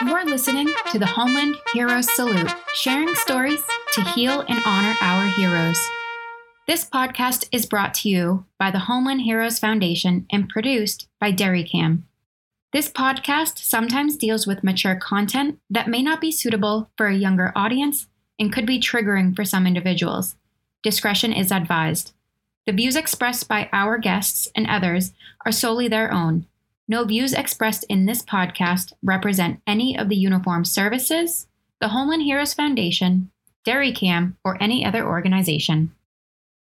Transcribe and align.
You're 0.00 0.24
listening 0.24 0.68
to 0.90 0.98
the 0.98 1.06
Homeland 1.06 1.56
Heroes 1.72 2.10
Salute, 2.16 2.52
sharing 2.74 3.14
stories 3.14 3.62
to 3.92 4.02
heal 4.02 4.40
and 4.48 4.60
honor 4.64 4.94
our 5.00 5.26
heroes. 5.28 5.78
This 6.66 6.84
podcast 6.84 7.46
is 7.52 7.66
brought 7.66 7.94
to 7.94 8.08
you 8.08 8.44
by 8.58 8.70
the 8.70 8.80
Homeland 8.80 9.20
Heroes 9.20 9.60
Foundation 9.60 10.26
and 10.30 10.48
produced 10.48 11.06
by 11.20 11.30
DairyCam. 11.32 12.02
This 12.72 12.88
podcast 12.90 13.58
sometimes 13.58 14.16
deals 14.16 14.46
with 14.46 14.64
mature 14.64 14.96
content 14.96 15.60
that 15.70 15.88
may 15.88 16.02
not 16.02 16.20
be 16.20 16.32
suitable 16.32 16.90
for 16.96 17.06
a 17.06 17.14
younger 17.14 17.52
audience 17.54 18.06
and 18.40 18.52
could 18.52 18.66
be 18.66 18.80
triggering 18.80 19.36
for 19.36 19.44
some 19.44 19.66
individuals. 19.66 20.34
Discretion 20.82 21.32
is 21.32 21.52
advised. 21.52 22.12
The 22.66 22.72
views 22.72 22.96
expressed 22.96 23.46
by 23.46 23.68
our 23.72 23.98
guests 23.98 24.48
and 24.56 24.66
others 24.66 25.12
are 25.44 25.52
solely 25.52 25.86
their 25.86 26.12
own. 26.12 26.46
No 26.92 27.04
views 27.04 27.32
expressed 27.32 27.86
in 27.88 28.04
this 28.04 28.22
podcast 28.22 28.92
represent 29.02 29.62
any 29.66 29.96
of 29.96 30.10
the 30.10 30.14
Uniform 30.14 30.66
services, 30.66 31.46
the 31.80 31.88
Homeland 31.88 32.20
Heroes 32.20 32.52
Foundation, 32.52 33.30
DairyCam, 33.66 34.34
or 34.44 34.62
any 34.62 34.84
other 34.84 35.02
organization. 35.02 35.94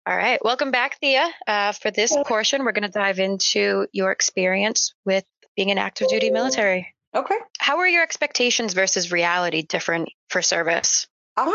All 0.06 0.18
right. 0.18 0.44
Welcome 0.44 0.72
back, 0.72 1.00
Thea. 1.00 1.26
Uh, 1.48 1.72
for 1.72 1.90
this 1.90 2.14
portion, 2.26 2.66
we're 2.66 2.74
going 2.74 2.84
to 2.84 2.90
dive 2.90 3.20
into 3.20 3.88
your 3.94 4.12
experience 4.12 4.94
with 5.06 5.24
being 5.56 5.72
an 5.72 5.78
active 5.78 6.10
duty 6.10 6.32
military. 6.32 6.94
Okay. 7.16 7.38
How 7.58 7.78
were 7.78 7.88
your 7.88 8.04
expectations 8.04 8.74
versus 8.74 9.14
reality 9.14 9.62
different 9.62 10.10
for 10.28 10.42
service? 10.42 11.08
Um, 11.38 11.54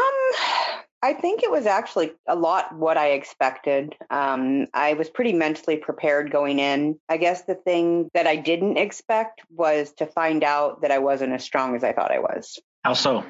I 1.04 1.12
think 1.12 1.42
it 1.42 1.50
was 1.50 1.66
actually 1.66 2.12
a 2.26 2.34
lot 2.34 2.74
what 2.74 2.96
I 2.96 3.10
expected. 3.10 3.94
Um, 4.08 4.68
I 4.72 4.94
was 4.94 5.10
pretty 5.10 5.34
mentally 5.34 5.76
prepared 5.76 6.30
going 6.30 6.60
in. 6.60 6.98
I 7.10 7.18
guess 7.18 7.42
the 7.42 7.56
thing 7.56 8.08
that 8.14 8.26
I 8.26 8.36
didn't 8.36 8.78
expect 8.78 9.42
was 9.50 9.92
to 9.98 10.06
find 10.06 10.42
out 10.42 10.80
that 10.80 10.90
I 10.90 11.00
wasn't 11.00 11.34
as 11.34 11.44
strong 11.44 11.76
as 11.76 11.84
I 11.84 11.92
thought 11.92 12.10
I 12.10 12.20
was. 12.20 12.58
How 12.82 12.94
so? 12.94 13.22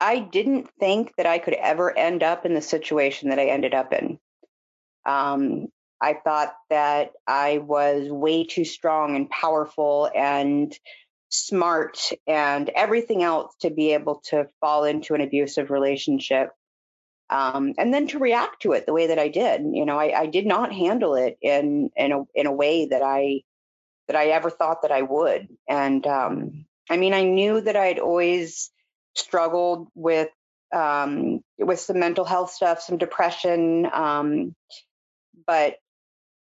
I 0.00 0.20
didn't 0.20 0.70
think 0.80 1.12
that 1.18 1.26
I 1.26 1.36
could 1.36 1.52
ever 1.52 1.94
end 1.96 2.22
up 2.22 2.46
in 2.46 2.54
the 2.54 2.62
situation 2.62 3.28
that 3.28 3.38
I 3.38 3.48
ended 3.48 3.74
up 3.74 3.92
in. 3.92 4.18
Um, 5.04 5.66
I 6.00 6.14
thought 6.14 6.54
that 6.70 7.10
I 7.26 7.58
was 7.58 8.08
way 8.08 8.44
too 8.46 8.64
strong 8.64 9.16
and 9.16 9.28
powerful 9.28 10.10
and 10.14 10.74
smart 11.28 12.10
and 12.26 12.70
everything 12.70 13.22
else 13.22 13.54
to 13.60 13.68
be 13.68 13.92
able 13.92 14.22
to 14.30 14.48
fall 14.62 14.84
into 14.84 15.12
an 15.12 15.20
abusive 15.20 15.68
relationship 15.68 16.52
um, 17.30 17.74
and 17.78 17.92
then 17.92 18.06
to 18.08 18.18
react 18.18 18.62
to 18.62 18.72
it 18.72 18.86
the 18.86 18.92
way 18.92 19.08
that 19.08 19.18
I 19.18 19.28
did. 19.28 19.62
You 19.72 19.84
know, 19.84 19.98
I, 19.98 20.20
I 20.20 20.26
did 20.26 20.46
not 20.46 20.72
handle 20.72 21.14
it 21.14 21.38
in 21.40 21.90
in 21.96 22.12
a 22.12 22.24
in 22.34 22.46
a 22.46 22.52
way 22.52 22.86
that 22.86 23.02
I 23.02 23.42
that 24.06 24.16
I 24.16 24.28
ever 24.28 24.50
thought 24.50 24.82
that 24.82 24.92
I 24.92 25.02
would. 25.02 25.48
And 25.68 26.06
um, 26.06 26.66
I 26.90 26.96
mean, 26.96 27.14
I 27.14 27.24
knew 27.24 27.60
that 27.60 27.76
I'd 27.76 27.98
always 27.98 28.70
struggled 29.14 29.88
with 29.94 30.30
um, 30.72 31.40
with 31.58 31.80
some 31.80 31.98
mental 31.98 32.24
health 32.24 32.50
stuff, 32.50 32.80
some 32.80 32.98
depression, 32.98 33.88
um, 33.92 34.54
but 35.46 35.76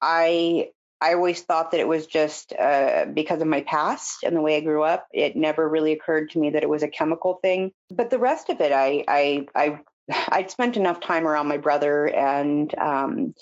I 0.00 0.70
I 1.00 1.14
always 1.14 1.42
thought 1.42 1.72
that 1.72 1.80
it 1.80 1.88
was 1.88 2.06
just 2.06 2.52
uh, 2.52 3.06
because 3.12 3.42
of 3.42 3.48
my 3.48 3.60
past 3.62 4.22
and 4.22 4.36
the 4.36 4.40
way 4.40 4.56
I 4.56 4.60
grew 4.60 4.82
up. 4.82 5.06
It 5.12 5.36
never 5.36 5.68
really 5.68 5.92
occurred 5.92 6.30
to 6.30 6.38
me 6.38 6.50
that 6.50 6.62
it 6.62 6.68
was 6.68 6.82
a 6.82 6.88
chemical 6.88 7.34
thing. 7.42 7.72
But 7.90 8.10
the 8.10 8.18
rest 8.18 8.48
of 8.48 8.60
it, 8.60 8.72
I 8.72 9.04
I 9.06 9.46
I 9.54 9.80
I'd 10.10 10.50
spent 10.50 10.76
enough 10.76 11.00
time 11.00 11.26
around 11.26 11.48
my 11.48 11.58
brother, 11.58 12.06
and 12.06 12.76
um, 12.78 13.34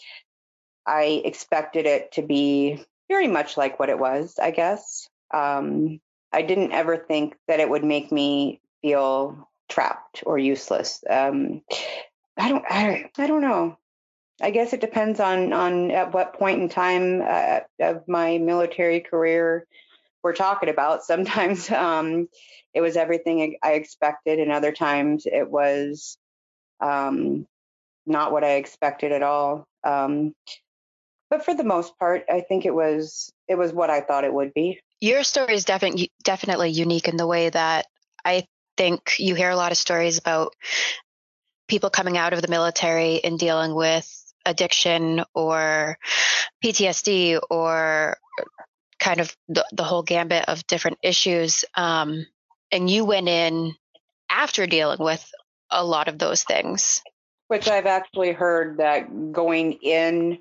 I 0.87 1.23
expected 1.25 1.87
it 1.87 2.13
to 2.13 2.23
be 2.23 2.85
very 3.09 3.29
much 3.29 3.57
like 3.57 3.79
what 3.79 3.89
it 3.91 3.99
was. 3.99 4.39
I 4.41 4.51
guess 4.51 5.09
um, 5.33 6.01
I 6.33 6.43
didn't 6.43 6.73
ever 6.73 6.97
think 6.97 7.37
that 7.49 7.61
it 7.61 7.69
would 7.69 7.85
make 7.85 8.11
me 8.11 8.61
feel 8.81 9.49
trapped 9.69 10.23
or 10.27 10.39
useless. 10.39 11.03
Um, 11.09 11.63
I 12.37 12.49
don't. 12.49 12.65
I, 12.69 13.11
I 13.19 13.27
don't 13.27 13.43
know. 13.43 13.79
I 14.41 14.51
guess 14.51 14.73
it 14.73 14.81
depends 14.81 15.21
on 15.21 15.53
on 15.53 15.91
at 15.91 16.13
what 16.13 16.35
point 16.39 16.63
in 16.63 16.69
time 16.69 17.23
uh, 17.23 17.61
of 17.81 18.09
my 18.09 18.39
military 18.39 19.01
career 19.01 19.67
we're 20.23 20.35
talking 20.35 20.69
about. 20.69 21.05
Sometimes 21.05 21.71
um, 21.71 22.29
it 22.75 22.81
was 22.81 22.97
everything 22.97 23.57
I 23.63 23.73
expected, 23.73 24.39
and 24.39 24.51
other 24.51 24.73
times 24.73 25.25
it 25.27 25.51
was 25.51 26.17
um, 26.83 27.47
not 28.07 28.33
what 28.33 28.45
I 28.45 28.55
expected 28.55 29.13
at 29.13 29.23
all. 29.23 29.65
Um, 29.85 30.35
but 31.31 31.45
for 31.45 31.55
the 31.55 31.65
most 31.65 31.99
part, 31.99 32.25
I 32.31 32.41
think 32.41 32.67
it 32.67 32.75
was 32.75 33.33
it 33.49 33.57
was 33.57 33.73
what 33.73 33.91
I 33.91 34.01
thought 34.01 34.25
it 34.25 34.35
would 34.35 34.53
be. 34.53 34.81
Your 35.01 35.25
story 35.25 35.55
is 35.55 35.65
definitely 35.65 36.11
definitely 36.25 36.71
unique 36.71 37.09
in 37.09 37.17
the 37.17 37.27
way 37.27 37.49
that 37.49 37.87
I 38.25 38.47
think 38.77 39.15
you 39.19 39.35
hear 39.35 39.51
a 39.51 39.57
lot 39.57 39.73
of 39.73 39.79
stories 39.79 40.19
about 40.19 40.55
people 41.69 41.91
coming 41.91 42.19
out 42.19 42.33
of 42.33 42.43
the 42.43 42.49
military 42.49 43.25
and 43.25 43.39
dealing 43.39 43.75
with 43.75 44.07
addiction 44.45 45.25
or 45.35 45.97
PTSD 46.63 47.41
or 47.49 48.19
kind 48.99 49.21
of 49.21 49.35
the, 49.49 49.65
the 49.73 49.85
whole 49.85 50.03
gambit 50.03 50.45
of 50.49 50.67
different 50.67 50.99
issues. 51.03 51.65
Um, 51.75 52.27
and 52.71 52.91
you 52.91 53.05
went 53.05 53.29
in 53.29 53.75
after 54.31 54.67
dealing 54.67 54.99
with 55.01 55.31
a 55.73 55.85
lot 55.85 56.09
of 56.09 56.19
those 56.19 56.45
things. 56.45 57.03
Which 57.49 57.69
I've 57.69 57.87
actually 57.87 58.33
heard 58.33 58.79
that 58.79 59.33
going 59.33 59.73
in 59.73 60.39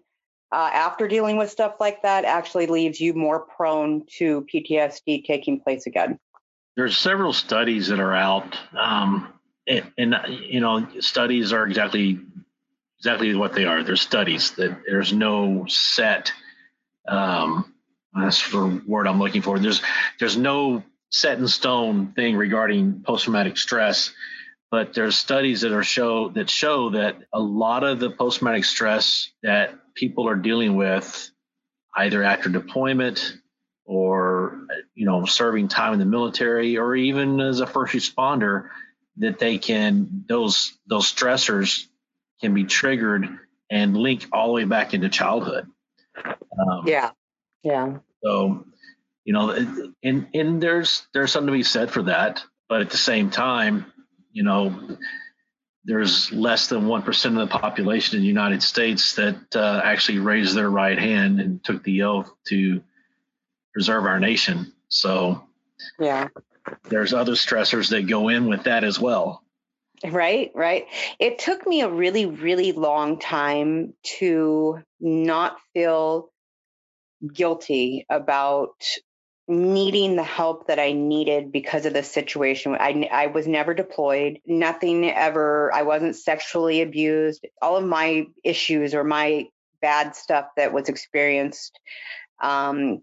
uh, 0.52 0.70
after 0.74 1.08
dealing 1.08 1.38
with 1.38 1.50
stuff 1.50 1.76
like 1.80 2.04
that 2.04 2.26
actually 2.26 2.68
leaves 2.68 3.00
you 3.00 3.14
more 3.14 3.40
prone 3.40 4.06
to 4.18 4.46
PTSD 4.54 5.26
taking 5.26 5.62
place 5.62 5.88
again. 5.88 6.20
There's 6.76 6.98
several 6.98 7.34
studies 7.34 7.88
that 7.88 8.00
are 8.00 8.16
out, 8.16 8.58
um, 8.78 9.34
and, 9.68 9.92
and, 9.98 10.16
you 10.30 10.60
know, 10.60 10.88
studies 11.00 11.54
are 11.54 11.66
exactly 11.66 12.20
exactly 12.98 13.34
what 13.36 13.54
they 13.54 13.66
are. 13.66 13.84
They're 13.84 13.96
studies. 13.96 14.52
That 14.52 14.84
there's 14.88 15.12
no 15.12 15.66
set. 15.68 16.32
Um, 17.08 17.74
that's 18.14 18.50
the 18.52 18.82
word 18.88 19.08
I'm 19.08 19.20
looking 19.20 19.42
for. 19.42 19.60
There's 19.60 19.82
there's 20.20 20.38
no 20.38 20.84
set 21.10 21.38
in 21.38 21.48
stone 21.48 22.14
thing 22.14 22.38
regarding 22.38 23.04
post 23.04 23.26
traumatic 23.26 23.58
stress 23.58 24.14
but 24.72 24.94
there's 24.94 25.18
studies 25.18 25.62
that 25.62 25.74
are 25.74 25.84
show 25.84 26.30
that 26.30 26.50
show 26.50 26.92
that 26.92 27.18
a 27.34 27.40
lot 27.40 27.84
of 27.84 28.00
the 28.00 28.10
post-traumatic 28.10 28.64
stress 28.64 29.30
that 29.44 29.76
people 29.94 30.28
are 30.28 30.38
dealing 30.38 30.76
with 30.76 31.30
either 31.98 32.24
after 32.24 32.50
deployment 32.50 33.38
or 33.86 34.66
you 34.96 35.06
know 35.06 35.26
serving 35.26 35.68
time 35.68 35.94
in 35.94 36.00
the 36.00 36.06
military 36.06 36.78
or 36.78 36.96
even 36.96 37.42
as 37.42 37.60
a 37.60 37.68
first 37.68 37.94
responder 37.94 38.70
that 39.18 39.38
they 39.38 39.58
can 39.58 40.24
those 40.30 40.78
those 40.88 41.12
stressors 41.12 41.86
can 42.40 42.54
be 42.54 42.64
triggered 42.64 43.28
and 43.70 43.96
link 43.96 44.26
all 44.32 44.48
the 44.48 44.54
way 44.54 44.64
back 44.64 44.94
into 44.94 45.10
childhood. 45.10 45.68
Um, 46.16 46.84
yeah 46.86 47.12
yeah. 47.64 47.98
So 48.24 48.66
you 49.26 49.34
know 49.34 49.50
and 50.02 50.28
and 50.34 50.64
there's 50.64 51.06
there's 51.14 51.32
something 51.34 51.48
to 51.48 51.54
be 51.54 51.64
said 51.64 51.92
for 51.92 52.04
that 52.04 52.44
but 52.70 52.80
at 52.80 52.90
the 52.90 52.98
same 52.98 53.30
time 53.30 53.91
you 54.32 54.44
know, 54.44 54.98
there's 55.84 56.32
less 56.32 56.68
than 56.68 56.84
1% 56.84 57.26
of 57.26 57.36
the 57.36 57.48
population 57.48 58.16
in 58.18 58.22
the 58.22 58.28
United 58.28 58.62
States 58.62 59.16
that 59.16 59.56
uh, 59.56 59.82
actually 59.84 60.20
raised 60.20 60.56
their 60.56 60.70
right 60.70 60.98
hand 60.98 61.40
and 61.40 61.64
took 61.64 61.84
the 61.84 62.04
oath 62.04 62.32
to 62.48 62.82
preserve 63.74 64.06
our 64.06 64.20
nation. 64.20 64.72
So, 64.90 65.44
yeah, 66.00 66.28
there's 66.90 67.14
other 67.14 67.34
stressors 67.34 67.90
that 67.90 68.08
go 68.08 68.30
in 68.30 68.48
with 68.48 68.64
that 68.66 68.84
as 68.84 69.00
well. 69.00 69.44
Right, 70.04 70.52
right. 70.56 70.88
It 71.20 71.40
took 71.40 71.66
me 71.68 71.82
a 71.82 71.90
really, 71.90 72.26
really 72.26 72.72
long 72.72 73.20
time 73.20 73.94
to 74.18 74.80
not 75.00 75.58
feel 75.74 76.32
guilty 77.34 78.06
about 78.10 78.84
needing 79.48 80.16
the 80.16 80.24
help 80.24 80.68
that 80.68 80.80
I 80.80 80.94
needed 80.94 81.52
because 81.52 81.86
of 81.86 81.94
the 81.94 82.04
situation. 82.04 82.76
I, 82.80 83.10
I 83.12 83.28
was 83.28 83.48
never 83.48 83.74
deployed, 83.74 84.40
nothing 84.46 85.10
ever, 85.10 85.74
I 85.74 85.82
wasn't 85.84 86.16
sexually 86.16 86.82
abused. 86.82 87.46
All 87.62 87.78
of 87.78 87.84
my 87.84 88.28
issues 88.44 88.94
or 88.94 89.04
my 89.04 89.48
bad 89.82 90.16
stuff 90.16 90.46
that 90.58 90.74
was 90.74 90.90
experienced 90.90 91.80
um, 92.42 93.02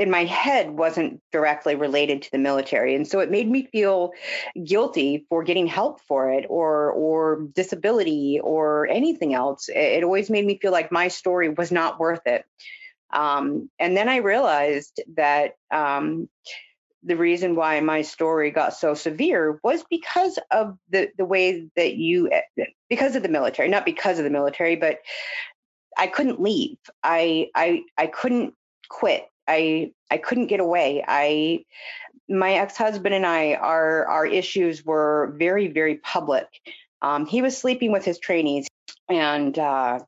in 0.00 0.10
my 0.10 0.24
head 0.24 0.70
wasn't 0.70 1.20
directly 1.30 1.74
related 1.74 2.22
to 2.22 2.30
the 2.32 2.38
military 2.38 2.94
and 2.94 3.06
so 3.06 3.20
it 3.20 3.30
made 3.30 3.48
me 3.48 3.68
feel 3.70 4.12
guilty 4.64 5.26
for 5.28 5.44
getting 5.44 5.66
help 5.66 6.00
for 6.08 6.32
it 6.32 6.46
or 6.48 6.90
or 6.92 7.46
disability 7.54 8.40
or 8.42 8.88
anything 8.88 9.34
else 9.34 9.68
it 9.68 10.02
always 10.02 10.30
made 10.30 10.46
me 10.46 10.58
feel 10.58 10.72
like 10.72 10.90
my 10.90 11.08
story 11.08 11.50
was 11.50 11.70
not 11.70 12.00
worth 12.00 12.26
it 12.26 12.46
um, 13.12 13.70
and 13.78 13.96
then 13.96 14.08
I 14.08 14.16
realized 14.16 15.00
that 15.16 15.54
um, 15.70 16.28
the 17.02 17.16
reason 17.16 17.54
why 17.56 17.80
my 17.80 18.02
story 18.02 18.50
got 18.50 18.74
so 18.74 18.94
severe 18.94 19.58
was 19.62 19.84
because 19.88 20.38
of 20.50 20.76
the 20.90 21.10
the 21.16 21.24
way 21.24 21.68
that 21.76 21.94
you 21.94 22.30
because 22.88 23.16
of 23.16 23.22
the 23.22 23.28
military, 23.28 23.68
not 23.68 23.84
because 23.84 24.18
of 24.18 24.24
the 24.24 24.30
military, 24.30 24.76
but 24.76 24.98
I 25.96 26.06
couldn't 26.06 26.40
leave. 26.40 26.78
I 27.02 27.50
I 27.54 27.82
I 27.96 28.06
couldn't 28.06 28.54
quit 28.88 29.26
I 29.50 29.92
I 30.10 30.18
couldn't 30.18 30.46
get 30.46 30.60
away. 30.60 31.04
I 31.06 31.64
my 32.28 32.52
ex-husband 32.52 33.14
and 33.14 33.26
I 33.26 33.54
our 33.54 34.06
our 34.06 34.26
issues 34.26 34.84
were 34.84 35.34
very 35.36 35.68
very 35.68 35.96
public. 35.96 36.46
Um, 37.02 37.26
he 37.26 37.42
was 37.42 37.56
sleeping 37.56 37.92
with 37.92 38.04
his 38.04 38.18
trainees, 38.18 38.68
and 39.08 39.58
uh, 39.58 40.00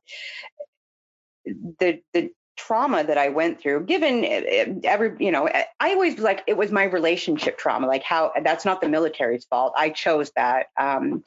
the 1.45 2.01
the 2.13 2.31
trauma 2.55 3.03
that 3.03 3.17
I 3.17 3.29
went 3.29 3.59
through, 3.59 3.85
given 3.85 4.81
every, 4.83 5.15
you 5.19 5.31
know, 5.31 5.47
I 5.47 5.65
always 5.93 6.19
like 6.19 6.43
it 6.47 6.57
was 6.57 6.71
my 6.71 6.83
relationship 6.83 7.57
trauma, 7.57 7.87
like 7.87 8.03
how 8.03 8.31
that's 8.43 8.65
not 8.65 8.81
the 8.81 8.89
military's 8.89 9.45
fault. 9.45 9.73
I 9.75 9.89
chose 9.89 10.31
that. 10.35 10.67
Um, 10.79 11.23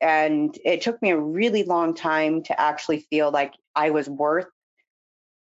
and 0.00 0.56
it 0.64 0.82
took 0.82 1.00
me 1.00 1.10
a 1.10 1.18
really 1.18 1.64
long 1.64 1.94
time 1.94 2.42
to 2.44 2.60
actually 2.60 3.00
feel 3.10 3.30
like 3.30 3.54
I 3.74 3.90
was 3.90 4.08
worth 4.08 4.46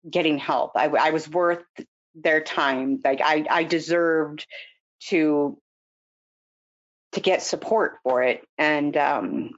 getting 0.09 0.37
help. 0.37 0.71
I, 0.75 0.87
I 0.87 1.09
was 1.11 1.29
worth 1.29 1.63
their 2.15 2.41
time. 2.41 3.01
Like 3.03 3.21
I, 3.23 3.45
I 3.49 3.63
deserved 3.63 4.45
to 5.07 5.59
to 7.11 7.19
get 7.21 7.41
support 7.41 7.97
for 8.03 8.23
it. 8.23 8.45
And 8.57 8.95
um, 8.97 9.51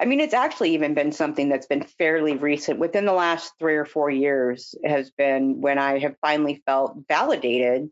I 0.00 0.06
mean, 0.06 0.20
it's 0.20 0.34
actually 0.34 0.72
even 0.74 0.94
been 0.94 1.12
something 1.12 1.50
that's 1.50 1.66
been 1.66 1.82
fairly 1.82 2.36
recent. 2.36 2.78
Within 2.78 3.04
the 3.04 3.12
last 3.12 3.52
three 3.58 3.76
or 3.76 3.84
four 3.84 4.10
years, 4.10 4.74
has 4.82 5.10
been 5.10 5.60
when 5.60 5.78
I 5.78 5.98
have 5.98 6.16
finally 6.22 6.62
felt 6.64 6.96
validated 7.06 7.90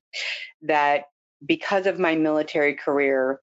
that 0.63 1.05
because 1.45 1.87
of 1.87 1.99
my 1.99 2.17
military 2.17 2.75
career, 2.75 3.41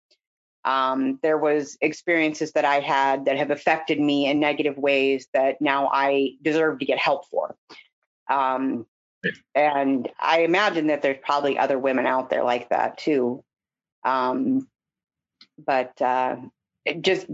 um, 0.66 1.20
there 1.22 1.38
was 1.38 1.78
experiences 1.80 2.54
that 2.54 2.66
I 2.66 2.80
had 2.80 3.26
that 3.26 3.38
have 3.38 3.52
affected 3.52 4.00
me 4.00 4.28
in 4.28 4.40
negative 4.40 4.78
ways 4.78 5.28
that 5.34 5.62
now 5.62 5.90
I 5.94 6.32
deserve 6.42 6.80
to 6.80 6.86
get 6.86 6.98
help 6.98 7.30
for. 7.30 7.56
Um, 8.30 8.88
and 9.54 10.10
I 10.20 10.40
imagine 10.40 10.88
that 10.88 11.04
there's 11.04 11.20
probably 11.24 11.60
other 11.60 11.78
women 11.78 12.08
out 12.08 12.32
there 12.32 12.44
like 12.44 12.70
that 12.70 12.98
too. 12.98 13.44
Um, 14.04 14.68
but 15.64 16.02
uh, 16.02 16.38
just 17.02 17.28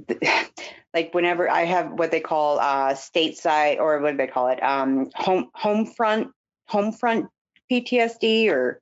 like 0.93 1.13
whenever 1.13 1.49
I 1.49 1.63
have 1.65 1.91
what 1.91 2.11
they 2.11 2.19
call 2.19 2.59
uh, 2.59 2.93
stateside 2.93 3.79
or 3.79 3.99
what 3.99 4.11
do 4.11 4.17
they 4.17 4.27
call 4.27 4.49
it, 4.49 4.61
um, 4.61 5.09
home 5.13 5.49
home 5.53 5.85
front 5.85 6.31
home 6.67 6.91
front 6.91 7.27
PTSD 7.71 8.49
or 8.49 8.81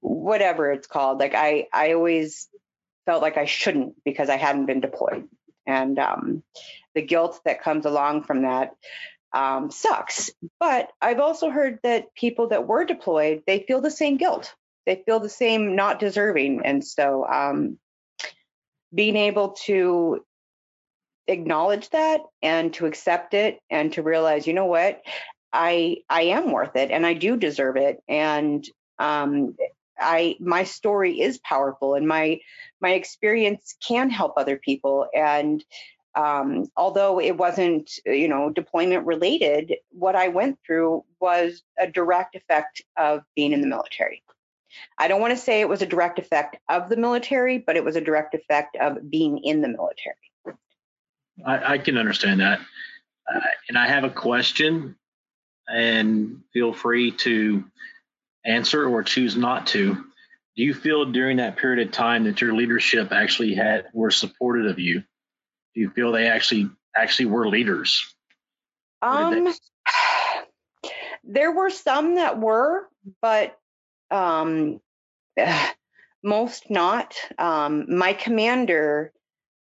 whatever 0.00 0.70
it's 0.72 0.86
called. 0.86 1.18
Like 1.18 1.34
I 1.34 1.66
I 1.72 1.92
always 1.92 2.48
felt 3.06 3.22
like 3.22 3.36
I 3.36 3.44
shouldn't 3.44 3.94
because 4.04 4.28
I 4.28 4.36
hadn't 4.36 4.66
been 4.66 4.80
deployed, 4.80 5.28
and 5.66 5.98
um, 5.98 6.42
the 6.94 7.02
guilt 7.02 7.40
that 7.44 7.62
comes 7.62 7.86
along 7.86 8.24
from 8.24 8.42
that 8.42 8.74
um, 9.32 9.70
sucks. 9.70 10.30
But 10.58 10.90
I've 11.00 11.20
also 11.20 11.50
heard 11.50 11.78
that 11.82 12.14
people 12.14 12.48
that 12.48 12.66
were 12.66 12.84
deployed 12.84 13.42
they 13.46 13.60
feel 13.60 13.80
the 13.80 13.90
same 13.90 14.16
guilt. 14.16 14.54
They 14.86 15.02
feel 15.04 15.18
the 15.18 15.28
same 15.28 15.74
not 15.74 15.98
deserving, 15.98 16.62
and 16.64 16.84
so 16.84 17.26
um, 17.26 17.78
being 18.94 19.16
able 19.16 19.50
to 19.64 20.24
acknowledge 21.28 21.90
that 21.90 22.20
and 22.42 22.72
to 22.74 22.86
accept 22.86 23.34
it 23.34 23.58
and 23.70 23.92
to 23.92 24.02
realize, 24.02 24.46
you 24.46 24.54
know 24.54 24.66
what, 24.66 25.02
I 25.52 25.98
I 26.08 26.22
am 26.22 26.52
worth 26.52 26.76
it 26.76 26.90
and 26.90 27.06
I 27.06 27.14
do 27.14 27.36
deserve 27.36 27.76
it. 27.76 28.02
And 28.08 28.64
um, 28.98 29.56
I 29.98 30.36
my 30.40 30.64
story 30.64 31.20
is 31.20 31.38
powerful 31.38 31.94
and 31.94 32.06
my 32.06 32.40
my 32.80 32.90
experience 32.90 33.74
can 33.86 34.10
help 34.10 34.34
other 34.36 34.58
people. 34.58 35.06
And 35.14 35.64
um, 36.14 36.66
although 36.76 37.20
it 37.20 37.36
wasn't 37.36 37.90
you 38.04 38.28
know 38.28 38.50
deployment 38.50 39.06
related, 39.06 39.74
what 39.90 40.16
I 40.16 40.28
went 40.28 40.58
through 40.64 41.04
was 41.20 41.62
a 41.78 41.86
direct 41.86 42.34
effect 42.34 42.82
of 42.96 43.22
being 43.34 43.52
in 43.52 43.60
the 43.60 43.66
military. 43.66 44.22
I 44.98 45.08
don't 45.08 45.20
want 45.20 45.32
to 45.32 45.36
say 45.36 45.60
it 45.60 45.68
was 45.68 45.82
a 45.82 45.86
direct 45.86 46.18
effect 46.18 46.56
of 46.68 46.88
the 46.88 46.96
military, 46.96 47.58
but 47.58 47.76
it 47.76 47.84
was 47.84 47.96
a 47.96 48.00
direct 48.00 48.34
effect 48.34 48.76
of 48.76 49.10
being 49.10 49.38
in 49.38 49.60
the 49.60 49.68
military. 49.68 50.14
I, 51.44 51.74
I 51.74 51.78
can 51.78 51.98
understand 51.98 52.40
that. 52.40 52.60
Uh, 53.32 53.40
and 53.68 53.76
I 53.76 53.88
have 53.88 54.04
a 54.04 54.10
question, 54.10 54.96
and 55.68 56.42
feel 56.52 56.72
free 56.72 57.12
to 57.12 57.64
answer 58.44 58.88
or 58.88 59.02
choose 59.02 59.36
not 59.36 59.66
to. 59.68 59.94
Do 59.94 60.62
you 60.62 60.72
feel 60.72 61.04
during 61.06 61.36
that 61.38 61.56
period 61.56 61.86
of 61.86 61.92
time 61.92 62.24
that 62.24 62.40
your 62.40 62.54
leadership 62.54 63.12
actually 63.12 63.54
had 63.54 63.86
were 63.92 64.10
supportive 64.10 64.66
of 64.66 64.78
you? 64.78 65.00
Do 65.74 65.80
you 65.80 65.90
feel 65.90 66.12
they 66.12 66.28
actually 66.28 66.70
actually 66.94 67.26
were 67.26 67.48
leaders? 67.48 68.14
Um, 69.02 69.52
there 71.24 71.52
were 71.52 71.68
some 71.68 72.14
that 72.14 72.40
were, 72.40 72.88
but 73.20 73.58
um, 74.10 74.80
most 76.22 76.70
not. 76.70 77.14
Um, 77.38 77.96
my 77.96 78.12
commander 78.12 79.12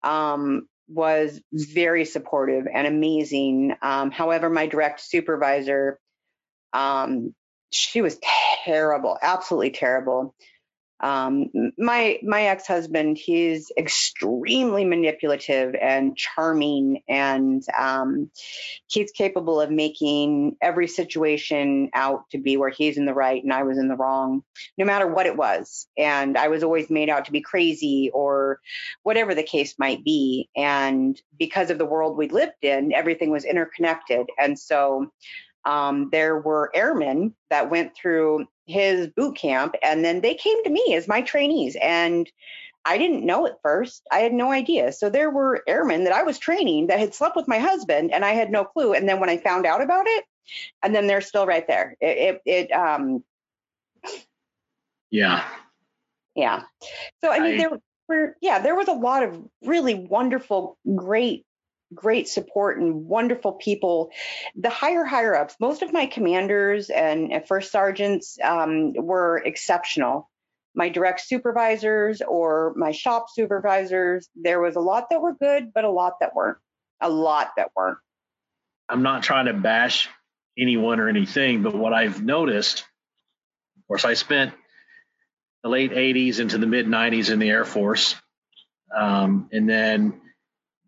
um, 0.03 0.69
was 0.89 1.41
very 1.53 2.05
supportive 2.05 2.67
and 2.73 2.87
amazing. 2.87 3.75
Um, 3.83 4.11
however, 4.11 4.49
my 4.49 4.67
direct 4.67 5.01
supervisor, 5.01 5.99
um, 6.73 7.35
she 7.71 8.01
was 8.01 8.19
terrible, 8.65 9.19
absolutely 9.21 9.71
terrible. 9.71 10.35
Um, 11.01 11.51
my 11.79 12.19
my 12.23 12.43
ex 12.45 12.67
husband, 12.67 13.19
he's 13.19 13.71
extremely 13.77 14.85
manipulative 14.85 15.75
and 15.81 16.17
charming, 16.17 17.03
and 17.09 17.63
um, 17.79 18.31
he's 18.87 19.13
capable 19.13 19.61
of 19.61 19.71
making 19.71 20.57
every 20.61 20.89
situation 20.89 21.91
out 21.95 22.29
to 22.31 22.39
be 22.39 22.57
where 22.57 22.71
he's 22.71 22.97
in 22.97 23.07
the 23.07 23.15
right 23.15 23.43
and 23.43 23.53
I 23.53 23.63
was 23.63 23.79
in 23.79 23.89
the 23.89 23.97
wrong, 23.97 24.43
no 24.77 24.85
matter 24.85 25.07
what 25.07 25.27
it 25.27 25.37
was. 25.37 25.87
And 25.97 26.37
I 26.37 26.49
was 26.49 26.65
always 26.65 26.91
made 26.91 27.11
out 27.11 27.27
to 27.27 27.33
be 27.33 27.41
crazy 27.41 28.11
or 28.13 28.61
whatever 29.03 29.35
the 29.35 29.43
case 29.43 29.75
might 29.79 30.05
be. 30.05 30.49
And 30.57 31.21
because 31.39 31.71
of 31.71 31.79
the 31.79 31.87
world 31.87 32.17
we 32.17 32.29
lived 32.29 32.63
in, 32.63 32.93
everything 32.93 33.31
was 33.31 33.45
interconnected, 33.45 34.27
and 34.39 34.59
so 34.59 35.11
um, 35.69 36.09
there 36.11 36.39
were 36.39 36.71
airmen 36.75 37.35
that 37.51 37.71
went 37.71 37.95
through 37.95 38.47
his 38.67 39.07
boot 39.09 39.37
camp 39.37 39.75
and 39.83 40.03
then 40.03 40.23
they 40.23 40.35
came 40.35 40.65
to 40.65 40.71
me 40.71 40.95
as 40.95 41.07
my 41.07 41.21
trainees 41.21 41.77
and 41.81 42.31
I 42.87 42.97
didn't 42.97 43.27
know 43.27 43.47
at 43.47 43.61
first. 43.63 44.03
I 44.11 44.21
had 44.21 44.33
no 44.33 44.51
idea. 44.51 44.93
So 44.93 45.11
there 45.11 45.29
were 45.29 45.63
airmen 45.69 46.05
that 46.05 46.15
I 46.15 46.23
was 46.23 46.39
training 46.39 46.87
that 46.87 46.99
had 46.99 47.15
slept 47.15 47.37
with 47.37 47.47
my 47.47 47.59
husband 47.59 48.15
and 48.15 48.25
I 48.25 48.33
had 48.33 48.51
no 48.51 48.65
clue. 48.65 48.95
And 48.95 49.07
then 49.07 49.21
when 49.21 49.29
I 49.29 49.37
found 49.37 49.67
out 49.67 49.83
about 49.83 50.07
it, 50.07 50.25
and 50.83 50.95
then 50.95 51.07
they're 51.07 51.21
still 51.21 51.45
right 51.45 51.67
there. 51.67 51.95
It, 52.01 52.41
it, 52.47 52.69
it 52.71 52.73
um, 52.73 53.23
yeah. 55.11 55.45
Yeah. 56.35 56.63
So, 57.23 57.31
I 57.31 57.41
mean, 57.41 57.55
I, 57.55 57.57
there 57.59 57.79
were, 58.09 58.37
yeah, 58.41 58.59
there 58.61 58.75
was 58.75 58.89
a 58.89 58.93
lot 58.93 59.23
of 59.23 59.39
really 59.63 59.95
wonderful, 59.95 60.79
great 60.95 61.45
great 61.95 62.29
support 62.29 62.79
and 62.79 63.07
wonderful 63.07 63.53
people. 63.53 64.11
The 64.57 64.71
higher 64.71 65.05
higher 65.05 65.35
ups, 65.35 65.57
most 65.61 65.83
of 65.83 65.93
my 65.93 66.07
commanders 66.07 66.91
and 66.91 67.47
first 67.47 67.73
sergeants 67.73 68.39
um, 68.43 68.93
were 68.95 69.39
exceptional. 69.39 70.31
My 70.75 70.89
direct 70.91 71.21
supervisors 71.21 72.21
or 72.21 72.75
my 72.77 72.93
shop 72.93 73.27
supervisors, 73.33 74.29
there 74.37 74.61
was 74.61 74.77
a 74.77 74.81
lot 74.81 75.11
that 75.11 75.21
were 75.21 75.35
good, 75.35 75.73
but 75.73 75.85
a 75.85 75.91
lot 75.91 76.15
that 76.21 76.35
weren't. 76.35 76.59
A 77.01 77.09
lot 77.09 77.53
that 77.57 77.71
weren't. 77.77 77.99
I'm 78.89 79.03
not 79.03 79.23
trying 79.23 79.47
to 79.47 79.55
bash 79.55 80.09
anyone 80.59 81.01
or 81.01 81.09
anything, 81.09 81.63
but 81.63 81.75
what 81.75 81.93
I've 81.93 82.23
noticed, 82.23 82.81
of 83.79 83.87
course, 83.87 84.05
I 84.05 84.15
spent 84.15 84.53
the 85.63 85.69
late 85.69 85.93
80s 85.93 86.41
into 86.41 86.59
the 86.59 86.67
mid 86.67 86.87
90s 86.87 87.31
in 87.31 87.39
the 87.39 87.51
Air 87.51 87.65
Force. 87.65 88.15
Um, 88.97 89.49
and 89.53 89.69
then 89.69 90.21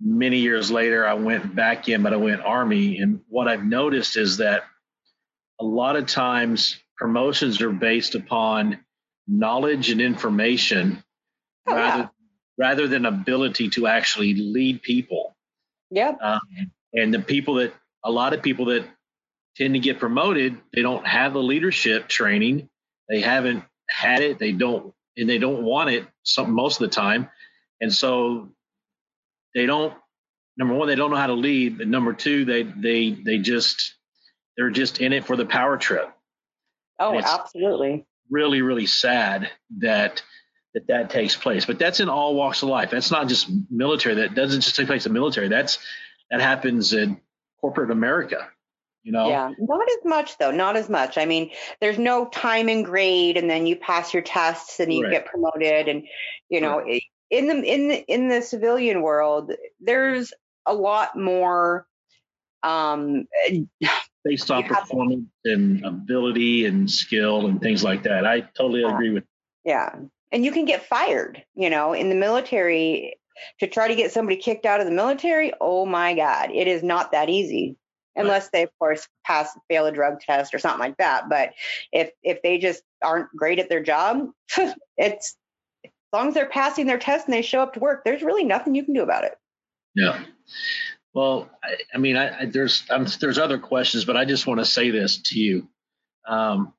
many 0.01 0.39
years 0.39 0.71
later, 0.71 1.07
I 1.07 1.15
went 1.15 1.55
back 1.55 1.89
in, 1.89 2.03
but 2.03 2.13
I 2.13 2.17
went 2.17 2.41
Army. 2.41 2.99
And 2.99 3.21
what 3.29 3.49
I've 3.49 3.65
noticed 3.65 4.17
is 4.17 4.39
that 4.39 4.65
a 5.61 5.65
lot 5.65 5.97
of 5.97 6.07
times 6.07 6.79
promotions 6.97 7.61
are 7.61 7.71
based 7.71 8.15
upon 8.15 8.79
knowledge 9.29 9.91
and 9.91 10.01
information 10.01 11.03
oh, 11.67 11.75
rather, 11.75 12.11
rather 12.59 12.89
than 12.89 13.07
ability 13.07 13.71
to 13.71 13.87
actually 13.87 14.35
lead 14.35 14.83
people. 14.83 15.37
Yeah. 15.91 16.13
Um, 16.21 16.41
and 16.95 17.13
the 17.13 17.21
people 17.21 17.55
that, 17.55 17.75
a 18.03 18.11
lot 18.11 18.33
of 18.33 18.43
people 18.43 18.67
that 18.67 18.87
tend 19.57 19.75
to 19.75 19.81
get 19.81 19.99
promoted, 19.99 20.57
they 20.73 20.83
don't 20.83 21.07
have 21.07 21.35
the 21.35 21.43
leadership 21.43 22.09
training. 22.09 22.69
They 23.09 23.21
haven't 23.21 23.65
had 23.89 24.23
it. 24.23 24.39
They 24.39 24.53
don't, 24.53 24.95
and 25.17 25.29
they 25.29 25.39
don't 25.39 25.63
want 25.63 25.91
it 25.91 26.07
some, 26.23 26.53
most 26.53 26.81
of 26.81 26.89
the 26.89 26.95
time. 26.95 27.29
And 27.81 27.93
so 27.93 28.51
they 29.55 29.67
don't 29.67 29.95
number 30.57 30.75
one 30.75 30.89
they 30.89 30.95
don't 30.95 31.11
know 31.11 31.17
how 31.17 31.27
to 31.27 31.35
lead 31.35 31.79
but 31.79 31.89
number 31.89 32.13
two 32.13 32.45
they 32.45 32.63
they 32.63 33.11
they 33.11 33.39
just 33.39 33.95
they're 34.57 34.71
just 34.71 35.01
in 35.01 35.13
it 35.13 35.25
for 35.25 35.37
the 35.37 35.47
power 35.47 35.77
trip 35.77 36.11
oh 36.99 37.19
absolutely 37.19 38.05
really 38.31 38.63
really 38.63 38.87
sad 38.87 39.51
that 39.79 40.23
that 40.75 40.87
that 40.89 41.11
takes 41.11 41.37
place 41.37 41.65
but 41.67 41.79
that's 41.79 42.01
in 42.01 42.09
all 42.09 42.35
walks 42.35 42.63
of 42.63 42.69
life 42.69 42.91
that's 42.91 43.11
not 43.11 43.29
just 43.29 43.49
military 43.71 44.17
that 44.17 44.35
doesn't 44.35 44.61
just 44.61 44.77
take 44.77 44.87
place 44.87 45.07
in 45.07 45.13
military 45.13 45.49
that's 45.49 45.79
that 46.31 46.41
happens 46.41 46.93
in 46.93 47.21
corporate 47.61 47.91
america 47.91 48.49
You 49.03 49.13
know? 49.13 49.29
Yeah, 49.31 49.51
not 49.59 49.89
as 49.91 50.05
much 50.05 50.37
though. 50.37 50.51
Not 50.51 50.77
as 50.77 50.91
much. 50.91 51.17
I 51.17 51.25
mean, 51.25 51.51
there's 51.81 51.99
no 51.99 52.27
time 52.29 52.69
and 52.69 52.85
grade, 52.85 53.39
and 53.39 53.49
then 53.49 53.67
you 53.67 53.75
pass 53.77 54.13
your 54.13 54.23
tests 54.23 54.79
and 54.79 54.93
you 54.93 55.05
Right. 55.05 55.13
get 55.13 55.25
promoted, 55.25 55.89
and 55.89 56.07
you 56.51 56.61
know, 56.61 56.81
i- 56.87 57.01
in 57.31 57.47
the 57.47 57.55
in 57.63 57.89
the, 57.89 58.05
in 58.13 58.29
the 58.29 58.43
civilian 58.43 59.03
world, 59.03 59.53
there's 59.81 60.33
a 60.67 60.75
lot 60.75 61.17
more. 61.19 61.87
Um, 62.63 63.27
Based 64.23 64.51
on 64.51 64.63
have- 64.65 64.81
performance 64.83 65.31
and 65.47 65.83
ability 65.85 66.67
and 66.67 66.91
skill 66.91 67.47
and 67.47 67.59
things 67.61 67.83
like 67.83 68.03
that. 68.03 68.27
I 68.27 68.41
totally 68.41 68.83
Yeah. 68.83 68.93
agree 68.95 69.11
with 69.11 69.25
Yeah. 69.65 69.95
And 70.33 70.45
you 70.45 70.53
can 70.53 70.67
get 70.67 70.85
fired, 70.85 71.43
you 71.55 71.71
know, 71.71 71.95
in 71.95 72.11
the 72.11 72.15
military 72.15 73.17
to 73.61 73.67
try 73.67 73.89
to 73.89 73.95
get 73.95 74.13
somebody 74.13 74.37
kicked 74.37 74.67
out 74.67 74.81
of 74.81 74.87
the 74.87 74.93
military. 74.93 75.53
Oh 75.61 75.87
my 75.87 76.13
God, 76.15 76.51
it 76.53 76.69
is 76.69 76.83
not 76.83 77.13
that 77.13 77.31
easy. 77.31 77.77
Unless 78.17 78.51
they, 78.51 78.63
of 78.65 78.71
course, 78.79 79.09
pass 79.25 79.57
fail 79.69 79.87
a 79.87 79.93
drug 79.93 80.21
test 80.21 80.53
or 80.53 80.59
something 80.59 80.81
like 80.81 80.99
that. 80.99 81.31
But 81.31 81.55
if 81.93 82.11
if 82.23 82.43
they 82.43 82.59
just 82.59 82.83
aren't 83.03 83.35
great 83.35 83.59
at 83.59 83.71
their 83.71 83.83
job, 83.83 84.29
it's 84.99 85.37
long 86.13 86.29
as 86.29 86.35
they're 86.35 86.47
passing 86.47 86.87
their 86.87 86.99
test 86.99 87.27
and 87.27 87.35
they 87.35 87.43
show 87.43 87.61
up 87.61 87.75
to 87.75 87.81
work, 87.81 88.05
there's 88.05 88.23
really 88.23 88.45
nothing 88.45 88.75
you 88.75 88.85
can 88.85 88.95
do 88.95 89.03
about 89.03 89.25
it. 89.25 89.37
Yeah. 89.95 90.23
Well, 91.13 91.51
I, 91.63 91.77
I 91.95 91.99
mean, 91.99 92.17
I, 92.17 92.43
I 92.43 92.45
there's 92.47 92.85
um, 92.91 93.07
there's 93.21 93.39
other 93.39 93.59
questions, 93.59 94.05
but 94.05 94.17
I 94.17 94.25
just 94.25 94.47
want 94.47 94.61
to 94.61 94.65
say 94.65 94.91
this 94.91 95.19
to 95.27 95.39
you: 95.39 95.69
um, 96.27 96.73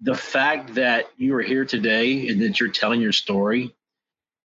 the 0.00 0.14
fact 0.14 0.74
that 0.74 1.06
you 1.16 1.34
are 1.36 1.42
here 1.42 1.64
today 1.64 2.28
and 2.28 2.42
that 2.42 2.60
you're 2.60 2.70
telling 2.70 3.00
your 3.00 3.12
story, 3.12 3.74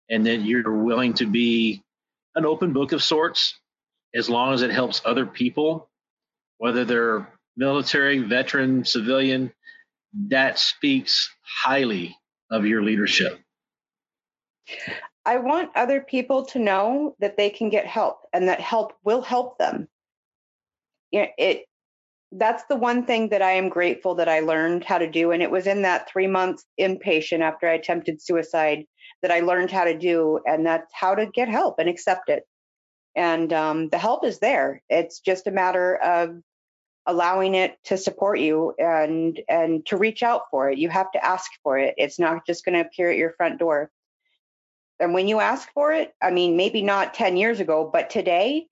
and 0.09 0.25
that 0.25 0.37
you're 0.37 0.83
willing 0.83 1.13
to 1.15 1.25
be 1.25 1.83
an 2.35 2.45
open 2.45 2.73
book 2.73 2.91
of 2.91 3.03
sorts, 3.03 3.57
as 4.13 4.29
long 4.29 4.53
as 4.53 4.61
it 4.61 4.71
helps 4.71 5.01
other 5.05 5.25
people, 5.25 5.89
whether 6.57 6.85
they're 6.85 7.27
military, 7.57 8.19
veteran, 8.19 8.85
civilian, 8.85 9.51
that 10.13 10.59
speaks 10.59 11.29
highly 11.41 12.17
of 12.49 12.65
your 12.65 12.81
leadership. 12.83 13.39
I 15.25 15.37
want 15.37 15.71
other 15.75 16.01
people 16.01 16.45
to 16.47 16.59
know 16.59 17.15
that 17.19 17.37
they 17.37 17.49
can 17.49 17.69
get 17.69 17.87
help 17.87 18.19
and 18.33 18.47
that 18.47 18.59
help 18.59 18.93
will 19.03 19.21
help 19.21 19.57
them. 19.57 19.87
Yeah, 21.11 21.27
it 21.37 21.65
that's 22.31 22.63
the 22.65 22.75
one 22.75 23.05
thing 23.05 23.29
that 23.29 23.41
I 23.41 23.51
am 23.51 23.69
grateful 23.69 24.15
that 24.15 24.27
I 24.27 24.41
learned 24.41 24.83
how 24.83 24.97
to 24.97 25.09
do. 25.09 25.31
And 25.31 25.41
it 25.41 25.51
was 25.51 25.67
in 25.67 25.83
that 25.83 26.09
three 26.09 26.27
months 26.27 26.65
inpatient 26.79 27.39
after 27.39 27.67
I 27.67 27.73
attempted 27.73 28.21
suicide 28.21 28.85
that 29.21 29.31
I 29.31 29.39
learned 29.39 29.71
how 29.71 29.85
to 29.85 29.97
do, 29.97 30.39
and 30.45 30.65
that's 30.65 30.91
how 30.93 31.15
to 31.15 31.25
get 31.27 31.47
help 31.47 31.79
and 31.79 31.87
accept 31.87 32.29
it. 32.29 32.43
And 33.15 33.53
um, 33.53 33.89
the 33.89 33.97
help 33.97 34.25
is 34.25 34.39
there. 34.39 34.81
It's 34.89 35.19
just 35.19 35.47
a 35.47 35.51
matter 35.51 35.95
of 35.95 36.41
allowing 37.05 37.55
it 37.55 37.77
to 37.85 37.97
support 37.97 38.39
you 38.39 38.73
and 38.77 39.39
and 39.47 39.85
to 39.85 39.97
reach 39.97 40.23
out 40.23 40.43
for 40.51 40.69
it. 40.69 40.77
You 40.77 40.89
have 40.89 41.11
to 41.11 41.23
ask 41.23 41.49
for 41.63 41.77
it. 41.77 41.93
It's 41.97 42.19
not 42.19 42.45
just 42.45 42.65
going 42.65 42.75
to 42.75 42.81
appear 42.81 43.11
at 43.11 43.17
your 43.17 43.33
front 43.37 43.59
door. 43.59 43.89
And 44.99 45.13
when 45.13 45.27
you 45.27 45.39
ask 45.39 45.69
for 45.73 45.91
it, 45.91 46.13
I 46.21 46.31
mean, 46.31 46.55
maybe 46.55 46.81
not 46.81 47.13
10 47.13 47.37
years 47.37 47.59
ago, 47.59 47.89
but 47.91 48.09
today, 48.09 48.67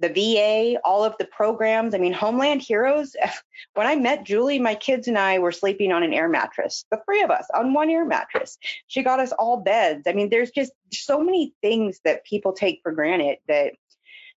the 0.00 0.08
VA, 0.08 0.80
all 0.84 1.04
of 1.04 1.14
the 1.18 1.24
programs, 1.24 1.94
I 1.94 1.98
mean, 1.98 2.12
Homeland 2.12 2.60
Heroes, 2.60 3.14
when 3.74 3.86
I 3.86 3.94
met 3.94 4.24
Julie, 4.24 4.58
my 4.58 4.74
kids 4.74 5.06
and 5.06 5.16
I 5.16 5.38
were 5.38 5.52
sleeping 5.52 5.92
on 5.92 6.02
an 6.02 6.12
air 6.12 6.28
mattress, 6.28 6.84
the 6.90 7.00
three 7.04 7.22
of 7.22 7.30
us 7.30 7.46
on 7.54 7.72
one 7.72 7.88
air 7.88 8.04
mattress. 8.04 8.58
She 8.88 9.02
got 9.02 9.20
us 9.20 9.32
all 9.32 9.58
beds. 9.58 10.02
I 10.06 10.12
mean, 10.12 10.28
there's 10.28 10.50
just 10.50 10.72
so 10.92 11.22
many 11.22 11.54
things 11.62 12.00
that 12.04 12.24
people 12.24 12.52
take 12.52 12.80
for 12.82 12.90
granted 12.90 13.38
that, 13.46 13.74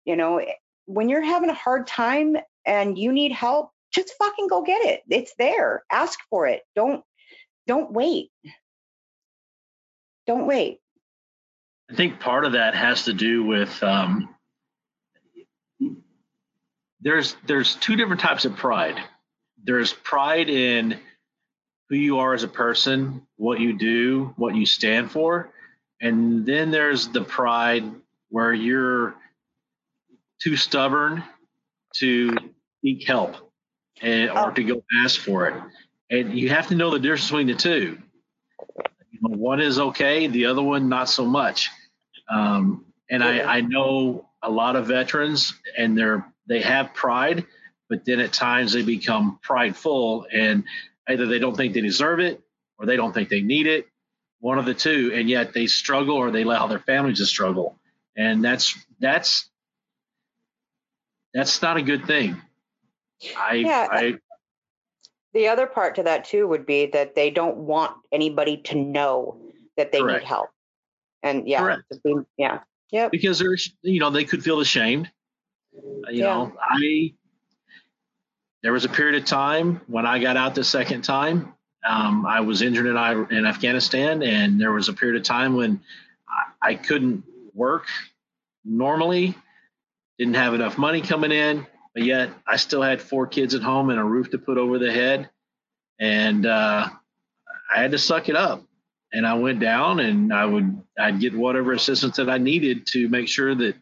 you 0.05 0.17
know, 0.17 0.39
eh, 0.39 0.55
when 0.87 1.09
you're 1.09 1.23
having 1.23 1.51
a 1.51 1.55
hard 1.55 1.87
time 1.87 2.37
and 2.67 2.99
you 2.99 3.13
need 3.13 3.31
help, 3.31 3.71
just 3.95 4.15
fucking 4.19 4.49
go 4.49 4.63
get 4.63 4.85
it. 4.85 5.03
It's 5.09 5.35
there. 5.39 5.85
Ask 5.91 6.19
for 6.29 6.47
it. 6.47 6.63
Don't 6.75 7.05
don't 7.67 7.93
wait. 7.93 8.31
Don't 10.27 10.47
wait. 10.47 10.81
I 11.91 11.95
think 11.95 12.21
part 12.21 12.45
of 12.45 12.53
that 12.53 12.75
has 12.75 13.05
to 13.05 13.13
do 13.13 13.45
with 13.45 13.83
um, 13.83 14.35
there's 17.01 17.37
there's 17.47 17.75
two 17.77 17.97
different 17.97 18.21
types 18.21 18.45
of 18.45 18.57
pride. 18.57 18.97
There's 19.63 19.93
pride 19.93 20.49
in 20.49 20.99
who 21.89 21.97
you 21.97 22.19
are 22.19 22.35
as 22.35 22.43
a 22.43 22.49
person, 22.49 23.27
what 23.37 23.61
you 23.61 23.77
do, 23.79 24.33
what 24.37 24.55
you 24.55 24.65
stand 24.67 25.11
for, 25.11 25.53
and 26.01 26.47
then 26.47 26.71
there's 26.71 27.09
the 27.09 27.23
pride 27.23 27.85
where 28.31 28.53
you're 28.55 29.15
too 30.41 30.57
stubborn 30.57 31.23
to 31.97 32.37
seek 32.83 33.07
help 33.07 33.37
and 34.01 34.31
or 34.31 34.51
Oh. 34.51 34.51
to 34.53 34.65
go 34.65 34.83
ask 35.05 35.21
for 35.21 35.49
it. 35.49 35.63
And 36.11 36.39
you 36.39 36.49
have 36.51 36.69
to 36.69 36.75
know 36.75 36.91
the 36.91 36.99
difference 36.99 37.27
between 37.27 37.47
the 37.49 37.55
two. 37.55 37.99
One 39.23 39.61
is 39.61 39.79
okay, 39.79 40.27
the 40.27 40.47
other 40.47 40.63
one 40.63 40.89
not 40.89 41.09
so 41.09 41.25
much. 41.25 41.71
Um, 42.29 42.85
and. 43.11 43.23
I, 43.23 43.59
I 43.59 43.61
know 43.61 44.29
a 44.43 44.51
lot 44.51 44.77
of 44.77 44.87
veterans, 44.87 45.55
and 45.79 45.97
they're 45.97 46.27
they 46.47 46.61
have 46.61 46.93
pride, 46.95 47.47
but 47.89 48.05
then 48.05 48.19
at 48.21 48.33
times 48.33 48.73
they 48.73 48.83
become 48.83 49.39
prideful, 49.43 50.27
and 50.33 50.65
either 51.09 51.27
they 51.27 51.39
don't 51.39 51.57
think 51.57 51.75
they 51.75 51.81
deserve 51.81 52.19
it, 52.21 52.41
or 52.79 52.87
they 52.87 52.97
don't 52.97 53.13
think 53.13 53.29
they 53.29 53.43
need 53.43 53.67
it, 53.67 53.87
one 54.41 54.59
of 54.59 54.65
the 54.65 54.75
two, 54.75 55.13
and 55.15 55.29
yet 55.31 55.53
they 55.53 55.67
struggle, 55.69 56.17
or 56.17 56.31
they 56.33 56.43
allow 56.43 56.67
their 56.67 56.81
families 56.81 57.19
to 57.19 57.27
struggle, 57.27 57.79
and 58.17 58.45
that's 58.45 58.77
that's 58.99 59.49
that's 61.33 61.63
not 61.63 61.77
a 61.77 61.83
good 61.83 62.07
thing. 62.07 62.41
I, 63.39 63.55
Yeah. 63.55 63.89
I 63.91 64.19
The 65.35 65.49
other 65.49 65.67
part 65.67 65.95
to 65.97 66.03
that 66.05 66.25
too 66.25 66.47
would 66.49 66.67
be 66.67 66.87
that 66.87 67.15
they 67.15 67.31
don't 67.31 67.57
want 67.59 67.97
anybody 68.13 68.59
to 68.59 68.77
know 68.77 69.41
that 69.77 69.91
they 69.93 70.01
Correct. 70.01 70.23
need 70.25 70.29
help. 70.29 70.51
And 71.23 71.49
yeah, 71.49 71.61
Correct. 71.61 71.83
yeah, 72.37 72.61
yep, 72.91 73.11
because 73.11 73.39
there's 73.39 73.73
you 73.83 74.01
know 74.01 74.11
they 74.11 74.25
could 74.25 74.43
feel 74.45 74.61
ashamed 74.61 75.11
you 75.73 76.03
Yeah. 76.11 76.25
know 76.27 76.53
i 76.61 77.15
there 78.63 78.73
was 78.73 78.85
a 78.85 78.89
period 78.89 79.21
of 79.23 79.27
time 79.27 79.81
when 79.87 80.05
i 80.05 80.19
got 80.19 80.37
out 80.37 80.55
the 80.55 80.65
second 80.65 81.03
time 81.03 81.55
um, 81.89 82.27
i 82.27 82.41
was 82.41 82.61
injured 82.61 82.87
in, 82.87 82.97
I- 82.97 83.27
in 83.31 83.47
afghanistan 83.47 84.23
and 84.23 84.61
there 84.61 84.73
was 84.73 84.89
a 84.89 84.93
period 84.93 85.17
of 85.17 85.23
time 85.27 85.55
when 85.57 85.81
I, 86.63 86.71
I 86.71 86.75
couldn't 86.75 87.25
work 87.55 87.87
normally 88.65 89.35
didn't 90.19 90.35
have 90.35 90.53
enough 90.55 90.77
money 90.77 91.01
coming 91.01 91.33
in 91.33 91.67
but 91.95 92.05
yet 92.05 92.31
i 92.47 92.57
still 92.57 92.83
had 92.83 93.01
four 93.01 93.27
kids 93.27 93.55
at 93.55 93.63
home 93.63 93.91
and 93.91 93.99
a 93.99 94.05
roof 94.05 94.31
to 94.31 94.39
put 94.39 94.59
over 94.59 94.79
the 94.79 94.93
head 94.93 95.29
and 96.01 96.47
uh, 96.47 96.89
i 97.75 97.81
had 97.81 97.91
to 97.93 97.99
suck 97.99 98.29
it 98.29 98.37
up 98.37 98.63
and 99.15 99.27
I 99.27 99.35
went 99.35 99.61
down 99.61 100.01
and 100.01 100.33
I 100.33 100.47
would 100.47 100.81
I'd 100.99 101.21
get 101.21 101.35
whatever 101.37 101.73
assistance 101.73 102.17
that 102.17 102.31
I 102.31 102.39
needed 102.39 102.87
to 102.89 103.09
make 103.11 103.29
sure 103.29 103.55
that 103.55 103.77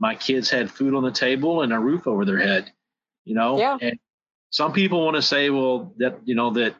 my 0.00 0.16
kids 0.16 0.50
had 0.50 0.70
food 0.72 0.92
on 0.94 1.04
the 1.04 1.12
table 1.12 1.62
and 1.62 1.72
a 1.72 1.78
roof 1.78 2.08
over 2.08 2.24
their 2.24 2.38
head. 2.40 2.72
You 3.24 3.36
know, 3.36 3.58
Yeah. 3.60 3.78
and 3.80 3.96
some 4.50 4.72
people 4.72 5.04
want 5.04 5.14
to 5.14 5.22
say, 5.22 5.50
well, 5.50 5.94
that 5.98 6.18
you 6.24 6.34
know 6.34 6.50
that, 6.54 6.74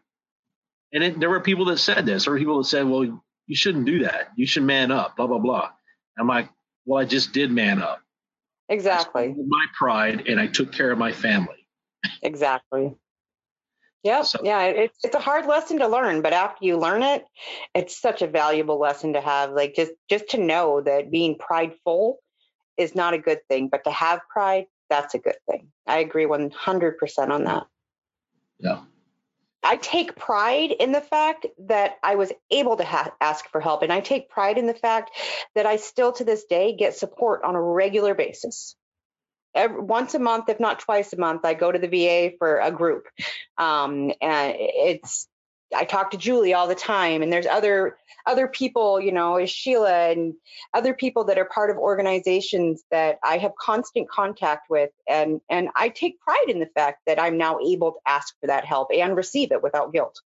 and 0.93 1.05
it, 1.05 1.21
there 1.21 1.31
were 1.31 1.39
people 1.41 1.67
that 1.67 1.79
said 1.79 2.05
this, 2.07 2.27
or 2.27 2.37
people 2.37 2.59
that 2.59 2.65
said, 2.65 2.87
well, 2.89 3.05
you 3.47 3.55
shouldn't 3.57 3.85
do 3.85 4.01
that. 4.01 4.33
You 4.37 4.47
should 4.47 4.65
man 4.65 4.91
up. 4.91 5.17
Blah 5.17 5.29
blah 5.29 5.39
blah. 5.39 5.71
I'm 6.19 6.27
like, 6.27 6.49
well, 6.87 7.01
I 7.01 7.05
just 7.05 7.33
did 7.33 7.53
man 7.53 7.81
up. 7.81 8.01
Exactly, 8.69 9.35
my 9.47 9.67
pride 9.79 10.27
and 10.29 10.41
I 10.41 10.47
took 10.49 10.73
care 10.73 10.91
of 10.91 10.99
my 10.99 11.13
family. 11.13 11.67
exactly. 12.23 12.95
Yep, 14.03 14.25
So- 14.27 14.39
yeah, 14.45 14.63
it's 14.63 14.99
it's 15.03 15.17
a 15.17 15.21
hard 15.21 15.47
lesson 15.47 15.81
to 15.81 15.89
learn, 15.89 16.23
but 16.23 16.33
after 16.33 16.65
you 16.65 16.77
learn 16.79 17.03
it, 17.03 17.25
it's 17.75 18.01
such 18.01 18.23
a 18.23 18.29
valuable 18.29 18.79
lesson 18.79 19.15
to 19.15 19.21
have. 19.21 19.51
Like 19.51 19.75
just 19.75 19.91
just 20.09 20.29
to 20.29 20.39
know 20.39 20.81
that 20.81 21.11
being 21.11 21.37
prideful 21.37 22.21
is 22.77 22.95
not 22.95 23.15
a 23.15 23.19
good 23.19 23.41
thing, 23.49 23.67
but 23.69 23.83
to 23.83 23.91
have 23.91 24.21
pride, 24.29 24.67
that's 24.89 25.15
a 25.15 25.19
good 25.19 25.39
thing. 25.51 25.73
I 25.89 25.99
agree 25.99 26.25
100% 26.27 27.31
on 27.31 27.45
that. 27.45 27.67
Yeah. 28.61 28.83
I 29.67 29.77
take 29.77 30.15
pride 30.15 30.71
in 30.71 30.93
the 30.93 31.01
fact 31.01 31.47
that 31.67 31.97
I 32.03 32.15
was 32.15 32.33
able 32.53 32.77
to 32.77 32.85
ha- 32.85 33.13
ask 33.21 33.49
for 33.51 33.61
help. 33.61 33.83
And 33.83 33.93
I 33.93 34.01
take 34.01 34.31
pride 34.31 34.59
in 34.59 34.67
the 34.67 34.75
fact 34.75 35.11
that 35.57 35.67
I 35.67 35.77
still 35.77 36.13
to 36.13 36.25
this 36.25 36.45
day 36.45 36.77
get 36.77 36.95
support 36.95 37.43
on 37.43 37.57
a 37.57 37.61
regular 37.61 38.15
basis. 38.15 38.77
Every, 39.57 39.81
once 39.81 40.15
a 40.15 40.21
month, 40.21 40.49
if 40.49 40.61
not 40.61 40.79
twice 40.81 41.13
a 41.13 41.19
month, 41.19 41.45
I 41.45 41.55
go 41.55 41.73
to 41.73 41.79
the 41.81 41.89
VA 41.89 42.37
for 42.39 42.61
a 42.61 42.71
group. 42.71 43.07
Um, 43.59 44.13
and 44.21 44.57
it's, 44.57 45.27
I 45.75 45.85
talk 45.85 46.11
to 46.13 46.17
Julie 46.17 46.55
all 46.55 46.69
the 46.69 46.75
time, 46.75 47.23
and 47.23 47.33
there's 47.33 47.47
other 47.47 47.97
other 48.27 48.49
people, 48.49 49.01
you 49.01 49.13
know, 49.13 49.37
is 49.37 49.51
Sheila 49.51 50.11
and 50.11 50.35
other 50.75 50.95
people 50.95 51.25
that 51.25 51.39
are 51.39 51.45
part 51.45 51.71
of 51.71 51.77
organizations 51.77 52.83
that 52.91 53.19
I 53.23 53.39
have 53.39 53.53
constant 53.61 54.09
contact 54.09 54.69
with, 54.71 54.91
and 55.09 55.41
and 55.49 55.69
I 55.77 55.89
take 55.89 56.21
pride 56.21 56.47
in 56.49 56.61
the 56.61 56.71
fact 56.75 57.03
that 57.07 57.21
I'm 57.21 57.39
now 57.39 57.59
able 57.65 57.93
to 57.93 57.99
ask 58.07 58.35
for 58.41 58.49
that 58.49 58.65
help 58.65 58.89
and 58.93 59.17
receive 59.17 59.53
it 59.53 59.63
without 59.63 59.93
guilt. 59.93 60.21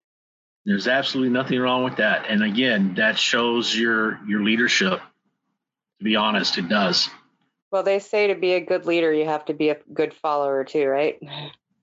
There's 0.65 0.89
absolutely 0.89 1.33
nothing 1.33 1.61
wrong 1.61 1.85
with 1.85 1.97
that. 1.97 2.27
And 2.29 2.43
again, 2.43 2.95
that 2.95 3.19
shows 3.19 3.77
your 3.77 4.21
your 4.27 4.43
leadership. 4.43 5.01
To 5.99 6.05
be 6.05 6.17
honest, 6.17 6.59
it 6.59 6.69
does. 6.69 7.11
Well, 7.71 7.83
they 7.83 7.99
say 7.99 8.29
to 8.29 8.35
be 8.35 8.55
a 8.55 8.61
good 8.61 8.87
leader, 8.87 9.13
you 9.13 9.27
have 9.27 9.45
to 9.47 9.55
be 9.55 9.71
a 9.71 9.77
good 9.93 10.15
follower 10.15 10.65
too, 10.65 10.87
right? 10.87 11.19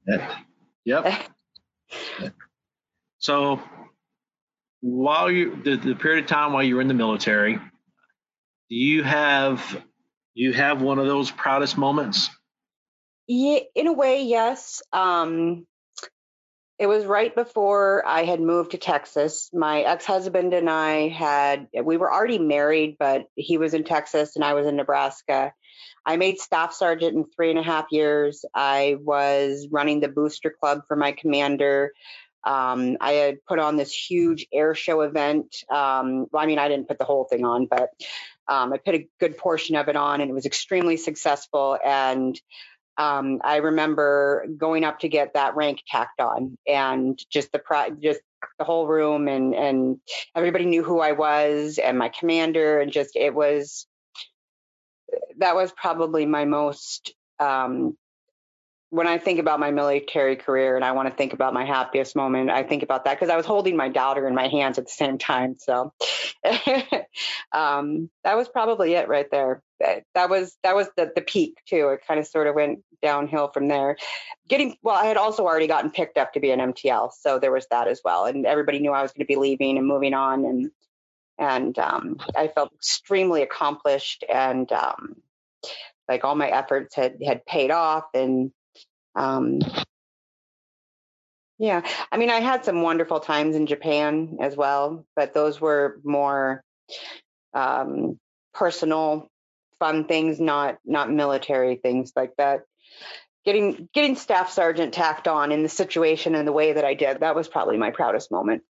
Yeah. 0.08 0.40
Yep. 0.86 1.30
so, 3.25 3.60
while 4.82 5.32
you 5.32 5.60
the, 5.63 5.77
the 5.77 5.96
period 5.96 6.25
of 6.25 6.29
time 6.29 6.53
while 6.53 6.62
you 6.62 6.75
were 6.75 6.82
in 6.82 6.88
the 6.88 6.94
military, 6.94 7.55
do 7.55 8.75
you 8.75 9.01
have 9.01 9.84
you 10.36 10.53
have 10.53 10.84
one 10.84 11.00
of 11.00 11.08
those 11.08 11.32
proudest 11.32 11.75
moments? 11.75 12.29
Yeah, 13.25 13.62
in 13.74 13.88
a 13.88 13.94
way, 13.94 14.25
yes. 14.25 14.84
Um, 14.94 15.65
it 16.77 16.86
was 16.86 17.05
right 17.05 17.34
before 17.34 18.05
I 18.05 18.25
had 18.25 18.39
moved 18.39 18.72
to 18.72 18.77
Texas. 18.77 19.50
My 19.51 19.82
ex-husband 19.82 20.53
and 20.53 20.70
I 20.70 21.08
had 21.08 21.67
we 21.84 21.98
were 21.98 22.13
already 22.13 22.38
married, 22.38 22.98
but 23.00 23.25
he 23.36 23.58
was 23.58 23.74
in 23.74 23.86
Texas 23.86 24.36
and 24.36 24.46
I 24.46 24.53
was 24.53 24.67
in 24.67 24.75
Nebraska. 24.75 25.51
I 26.05 26.17
made 26.17 26.38
staff 26.38 26.74
sergeant 26.74 27.15
in 27.15 27.25
three 27.36 27.50
and 27.50 27.58
a 27.58 27.63
half 27.63 27.88
years. 27.89 28.46
I 28.53 28.98
was 29.00 29.67
running 29.72 30.00
the 30.00 30.10
booster 30.10 30.51
club 30.51 30.82
for 30.88 30.96
my 30.96 31.13
commander. 31.13 31.91
Um, 32.46 32.98
I 33.02 33.14
had 33.14 33.46
put 33.46 33.60
on 33.60 33.75
this 33.75 33.94
huge 33.94 34.48
air 34.54 34.75
show 34.75 35.02
event. 35.02 35.56
Um, 35.70 36.28
well, 36.32 36.44
I 36.44 36.46
mean, 36.46 36.60
I 36.60 36.68
didn't 36.68 36.88
put 36.88 37.00
the 37.00 37.06
whole 37.06 37.25
thing 37.25 37.44
on, 37.44 37.66
but 37.66 37.90
um, 38.48 38.72
I 38.74 38.78
put 38.78 38.96
a 38.96 39.08
good 39.20 39.38
portion 39.38 39.75
of 39.75 39.88
it 39.88 39.96
on, 39.96 40.22
and 40.22 40.30
it 40.30 40.34
was 40.34 40.46
extremely 40.46 40.98
successful. 40.98 41.78
And 41.84 42.40
um, 42.98 43.42
I 43.44 43.58
remember 43.58 44.46
going 44.58 44.84
up 44.84 45.00
to 45.00 45.10
get 45.10 45.34
that 45.34 45.56
rank 45.56 45.82
tacked 45.88 46.22
on, 46.22 46.58
and 46.68 47.20
just 47.30 47.52
the 47.52 47.62
just 48.02 48.22
the 48.60 48.66
whole 48.66 48.88
room, 48.88 49.28
and 49.28 49.56
and 49.56 49.98
everybody 50.36 50.66
knew 50.66 50.84
who 50.84 51.00
I 51.00 51.14
was, 51.14 51.80
and 51.80 51.98
my 51.98 52.10
commander, 52.10 52.80
and 52.80 52.92
just 52.92 53.16
it 53.16 53.34
was 53.34 53.88
that 55.38 55.56
was 55.56 55.72
probably 55.74 56.25
my 56.25 56.46
most 56.46 57.14
um, 57.40 57.98
when 58.96 59.08
I 59.08 59.18
think 59.18 59.40
about 59.40 59.60
my 59.60 59.72
military 59.72 60.38
career 60.38 60.78
and 60.78 60.86
I 60.86 60.94
want 60.94 61.10
to 61.10 61.14
think 61.14 61.34
about 61.34 61.54
my 61.54 61.66
happiest 61.66 62.16
moment, 62.16 62.50
I 62.50 62.64
think 62.64 62.82
about 62.82 63.04
that 63.04 63.20
because 63.20 63.30
I 63.30 63.36
was 63.36 63.46
holding 63.46 63.75
my 63.75 63.90
daughter 63.90 64.25
in 64.25 64.34
my 64.34 64.48
hands 64.48 64.78
at 64.78 64.86
the 64.86 64.92
same 64.92 65.18
time. 65.18 65.58
So 65.60 65.92
um, 67.52 68.10
that 68.24 68.38
was 68.38 68.48
probably 68.48 68.94
it 68.94 69.10
right 69.10 69.30
there. 69.30 69.62
That, 70.14 70.30
was 70.30 70.56
that 70.64 70.75
was 70.75 70.88
the 70.96 71.12
the 71.14 71.22
peak 71.22 71.58
too. 71.68 71.90
It 71.90 72.08
kind 72.08 72.22
of 72.22 72.25
sort 72.25 72.48
of 72.48 72.56
went 72.56 72.80
downhill 73.02 73.50
from 73.50 73.68
there. 73.68 73.98
Getting 74.48 74.78
well, 74.82 74.96
I 74.96 75.08
had 75.08 75.18
also 75.18 75.44
already 75.44 75.68
gotten 75.68 75.92
picked 75.92 76.18
up 76.18 76.32
to 76.34 76.40
be 76.40 76.52
an 76.52 76.62
MTL, 76.62 77.12
so 77.12 77.38
there 77.38 77.52
was 77.52 77.68
that 77.72 77.90
as 77.90 78.00
well. 78.06 78.25
And 78.25 78.46
everybody 78.46 78.80
knew 78.80 78.94
I 78.94 79.02
was 79.02 79.12
going 79.12 79.25
to 79.25 79.28
be 79.28 79.36
leaving 79.36 79.78
and 79.78 79.86
moving 79.86 80.14
on, 80.14 80.46
and 80.46 80.72
and 81.38 81.78
um, 81.78 82.18
I 82.34 82.48
felt 82.48 82.72
extremely 82.74 83.42
accomplished 83.42 84.24
and 84.34 84.72
um, 84.72 85.18
like 86.08 86.24
all 86.24 86.36
my 86.36 86.48
efforts 86.48 86.96
had 86.96 87.18
had 87.22 87.46
paid 87.46 87.72
off 87.72 88.06
and 88.14 88.54
um, 89.16 89.60
yeah, 91.58 91.82
I 92.12 92.18
mean, 92.18 92.30
I 92.30 92.42
had 92.42 92.66
some 92.66 92.82
wonderful 92.82 93.22
times 93.22 93.56
in 93.56 93.66
Japan 93.66 94.38
as 94.42 94.58
well, 94.58 95.06
but 95.16 95.34
those 95.34 95.62
were 95.62 96.00
more 96.04 96.62
um, 97.54 98.20
personal, 98.54 99.30
fun 99.80 100.06
things, 100.06 100.40
not 100.40 100.78
not 100.86 101.12
military 101.12 101.78
things 101.78 102.12
like 102.16 102.34
that. 102.38 102.64
Getting 103.46 103.88
getting 103.94 104.18
staff 104.18 104.52
sergeant 104.52 104.94
tacked 104.94 105.30
on 105.30 105.54
in 105.54 105.64
the 105.64 105.70
situation 105.70 106.36
and 106.36 106.48
the 106.48 106.52
way 106.52 106.74
that 106.74 106.84
I 106.84 106.94
did, 106.94 107.22
that 107.22 107.36
was 107.36 107.48
probably 107.48 107.78
my 107.78 107.92
proudest 107.92 108.32
moment. 108.32 108.64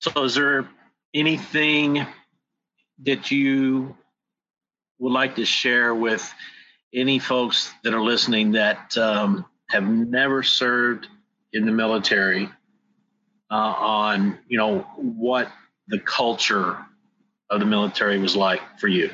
So, 0.00 0.24
is 0.24 0.34
there 0.34 0.68
anything 1.14 2.06
that 3.02 3.30
you 3.30 3.96
would 4.98 5.12
like 5.12 5.36
to 5.36 5.44
share 5.44 5.94
with 5.94 6.28
any 6.92 7.18
folks 7.18 7.72
that 7.84 7.94
are 7.94 8.02
listening 8.02 8.52
that 8.52 8.96
um, 8.98 9.44
have 9.68 9.84
never 9.84 10.42
served 10.42 11.08
in 11.52 11.66
the 11.66 11.72
military 11.72 12.48
uh, 13.50 13.54
on 13.54 14.38
you 14.48 14.58
know 14.58 14.80
what 14.96 15.50
the 15.88 15.98
culture 15.98 16.78
of 17.48 17.60
the 17.60 17.66
military 17.66 18.18
was 18.18 18.36
like 18.36 18.60
for 18.78 18.88
you? 18.88 19.10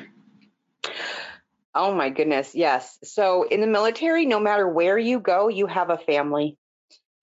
Oh 1.73 1.93
my 1.93 2.09
goodness 2.09 2.55
yes. 2.55 2.97
So 3.03 3.43
in 3.43 3.61
the 3.61 3.67
military 3.67 4.25
no 4.25 4.39
matter 4.39 4.67
where 4.67 4.97
you 4.97 5.19
go 5.19 5.47
you 5.47 5.67
have 5.67 5.89
a 5.89 5.97
family. 5.97 6.57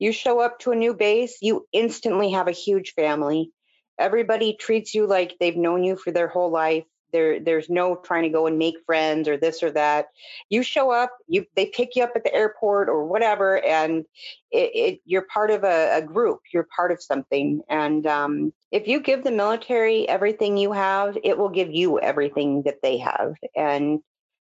You 0.01 0.13
show 0.13 0.41
up 0.41 0.59
to 0.61 0.73
a 0.73 0.77
new 0.77 0.95
base 0.95 1.39
you 1.41 1.67
instantly 1.73 2.33
have 2.33 2.49
a 2.49 2.53
huge 2.53 2.95
family. 2.95 3.51
Everybody 3.99 4.57
treats 4.59 4.95
you 4.95 5.07
like 5.07 5.37
they've 5.39 5.57
known 5.57 5.85
you 5.85 5.97
for 5.97 6.11
their 6.11 6.29
whole 6.29 6.51
life 6.51 6.85
there, 7.15 7.39
there's 7.39 7.71
no 7.71 7.95
trying 7.95 8.25
to 8.25 8.29
go 8.29 8.49
and 8.49 8.59
make 8.59 8.75
friends 8.85 9.29
or 9.29 9.37
this 9.37 9.63
or 9.63 9.71
that. 9.71 10.09
You 10.51 10.65
show 10.65 10.91
up, 10.91 11.17
you 11.29 11.47
they 11.55 11.67
pick 11.67 11.95
you 11.95 12.03
up 12.03 12.13
at 12.17 12.25
the 12.25 12.35
airport 12.35 12.89
or 12.89 13.07
whatever, 13.07 13.65
and 13.65 14.05
it, 14.51 14.71
it 14.75 15.01
you're 15.05 15.27
part 15.33 15.53
of 15.53 15.63
a, 15.63 15.99
a, 15.99 16.03
group. 16.03 16.41
You're 16.53 16.67
part 16.77 16.91
of 16.91 17.01
something. 17.01 17.63
And 17.71 18.05
um, 18.07 18.53
if 18.73 18.89
you 18.89 18.99
give 18.99 19.23
the 19.23 19.31
military 19.31 20.09
everything 20.09 20.57
you 20.57 20.73
have, 20.73 21.17
it 21.23 21.39
will 21.39 21.51
give 21.51 21.71
you 21.71 22.01
everything 22.01 22.63
that 22.65 22.83
they 22.83 22.99
have. 22.99 23.35
And 23.57 24.01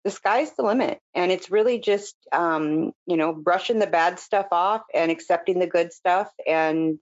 the 0.06 0.12
sky's 0.12 0.54
the 0.54 0.64
limit. 0.64 1.00
And 1.14 1.34
it's 1.34 1.52
really 1.52 1.80
just 1.80 2.16
um, 2.32 2.94
you 3.06 3.18
know 3.18 3.34
brushing 3.34 3.80
the 3.80 3.88
bad 3.88 4.20
stuff 4.20 4.48
off 4.54 4.84
and 4.94 5.12
accepting 5.12 5.60
the 5.60 5.68
good 5.68 5.92
stuff 5.92 6.32
and 6.48 6.98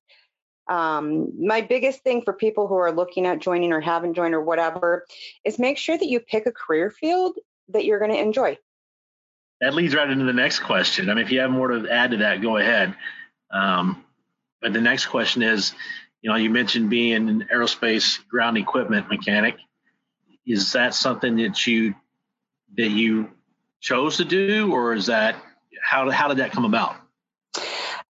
um, 0.68 1.46
my 1.46 1.62
biggest 1.62 2.02
thing 2.04 2.22
for 2.22 2.34
people 2.34 2.68
who 2.68 2.76
are 2.76 2.92
looking 2.92 3.26
at 3.26 3.40
joining 3.40 3.74
or 3.74 3.82
haven't 3.82 4.14
joined 4.14 4.34
or 4.34 4.42
whatever 4.42 5.06
is 5.44 5.60
make 5.60 5.78
sure 5.78 5.98
that 5.98 6.08
you 6.08 6.20
pick 6.20 6.46
a 6.46 6.52
career 6.52 6.90
field 6.90 7.38
that 7.70 7.86
you're 7.86 8.00
going 8.00 8.12
to 8.12 8.20
enjoy. 8.20 8.58
That 9.60 9.74
leads 9.74 9.94
right 9.94 10.10
into 10.10 10.26
the 10.26 10.34
next 10.34 10.60
question. 10.60 11.10
I 11.10 11.14
mean, 11.14 11.24
if 11.24 11.32
you 11.32 11.40
have 11.42 11.52
more 11.52 11.68
to 11.68 11.90
add 11.90 12.12
to 12.12 12.18
that, 12.18 12.42
go 12.42 12.58
ahead. 12.58 12.96
Um, 13.52 14.04
but 14.62 14.74
the 14.74 14.82
next 14.82 15.08
question 15.08 15.44
is, 15.44 15.74
you 16.22 16.30
know, 16.30 16.36
you 16.36 16.50
mentioned 16.50 16.90
being 16.90 17.30
an 17.30 17.48
aerospace 17.54 18.26
ground 18.28 18.58
equipment 18.58 19.10
mechanic. 19.10 19.58
Is 20.46 20.72
that 20.74 20.94
something 20.94 21.36
that 21.38 21.68
you 21.68 21.96
that 22.78 22.90
you 22.90 23.30
chose 23.80 24.18
to 24.18 24.26
do, 24.26 24.72
or 24.72 24.94
is 24.94 25.08
that 25.08 25.36
how 25.84 26.10
how 26.10 26.28
did 26.28 26.38
that 26.38 26.52
come 26.52 26.66
about? 26.66 26.96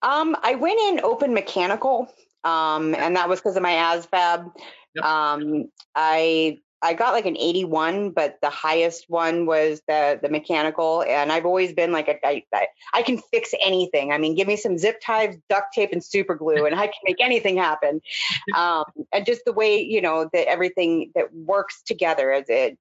Um, 0.01 0.35
I 0.43 0.55
went 0.55 0.79
in 0.79 1.01
open 1.03 1.33
mechanical 1.33 2.11
um, 2.43 2.95
and 2.95 3.15
that 3.15 3.29
was 3.29 3.39
because 3.39 3.55
of 3.55 3.63
my 3.63 3.71
ASVAB. 3.71 4.51
Yep. 4.95 5.05
Um, 5.05 5.65
I 5.95 6.59
I 6.81 6.93
got 6.93 7.11
like 7.11 7.25
an 7.25 7.35
81, 7.37 8.11
but 8.11 8.37
the 8.41 8.49
highest 8.49 9.09
one 9.09 9.45
was 9.45 9.81
the 9.87 10.17
the 10.21 10.29
mechanical. 10.29 11.03
And 11.03 11.31
I've 11.31 11.45
always 11.45 11.73
been 11.73 11.91
like 11.91 12.07
a, 12.07 12.25
I, 12.25 12.43
I, 12.53 12.67
I 12.93 13.01
can 13.01 13.17
fix 13.17 13.53
anything. 13.65 14.13
I 14.13 14.17
mean, 14.17 14.35
give 14.35 14.47
me 14.47 14.55
some 14.55 14.77
zip 14.77 15.01
ties, 15.01 15.35
duct 15.49 15.73
tape, 15.73 15.91
and 15.91 16.03
super 16.03 16.35
glue, 16.35 16.65
and 16.65 16.75
I 16.75 16.87
can 16.87 17.01
make 17.03 17.21
anything 17.21 17.57
happen. 17.57 18.01
Um, 18.55 18.85
and 19.13 19.25
just 19.25 19.45
the 19.45 19.53
way 19.53 19.81
you 19.81 20.01
know 20.01 20.29
that 20.33 20.49
everything 20.49 21.11
that 21.15 21.33
works 21.33 21.81
together 21.83 22.31
as 22.31 22.45
it. 22.49 22.77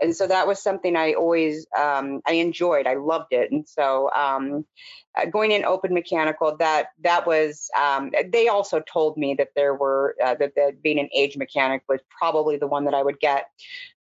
And 0.00 0.16
so 0.16 0.26
that 0.26 0.46
was 0.46 0.62
something 0.62 0.96
I 0.96 1.12
always 1.12 1.66
um, 1.78 2.20
I 2.26 2.34
enjoyed. 2.34 2.86
I 2.86 2.94
loved 2.94 3.32
it. 3.32 3.52
And 3.52 3.68
so 3.68 4.10
um, 4.12 4.64
uh, 5.16 5.26
going 5.26 5.52
in 5.52 5.64
open 5.64 5.92
mechanical, 5.92 6.56
that 6.58 6.88
that 7.02 7.26
was. 7.26 7.68
Um, 7.80 8.12
they 8.32 8.48
also 8.48 8.80
told 8.80 9.16
me 9.16 9.34
that 9.34 9.48
there 9.56 9.74
were 9.74 10.16
uh, 10.22 10.34
that, 10.36 10.54
that 10.56 10.82
being 10.82 10.98
an 10.98 11.08
AGE 11.14 11.36
mechanic 11.36 11.82
was 11.88 12.00
probably 12.16 12.56
the 12.56 12.66
one 12.66 12.84
that 12.84 12.94
I 12.94 13.02
would 13.02 13.20
get. 13.20 13.46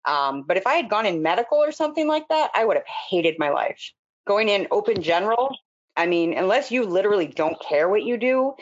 Um, 0.05 0.43
but 0.47 0.57
if 0.57 0.65
I 0.65 0.75
had 0.75 0.89
gone 0.89 1.05
in 1.05 1.21
medical 1.21 1.57
or 1.57 1.71
something 1.71 2.07
like 2.07 2.27
that, 2.29 2.51
I 2.55 2.65
would 2.65 2.77
have 2.77 2.85
hated 3.09 3.35
my 3.37 3.49
life. 3.49 3.91
Going 4.27 4.49
in 4.49 4.67
open 4.71 5.01
general, 5.01 5.55
I 5.95 6.05
mean, 6.05 6.33
unless 6.37 6.71
you 6.71 6.85
literally 6.85 7.27
don't 7.27 7.59
care 7.59 7.89
what 7.89 8.03
you 8.03 8.17
do, 8.17 8.53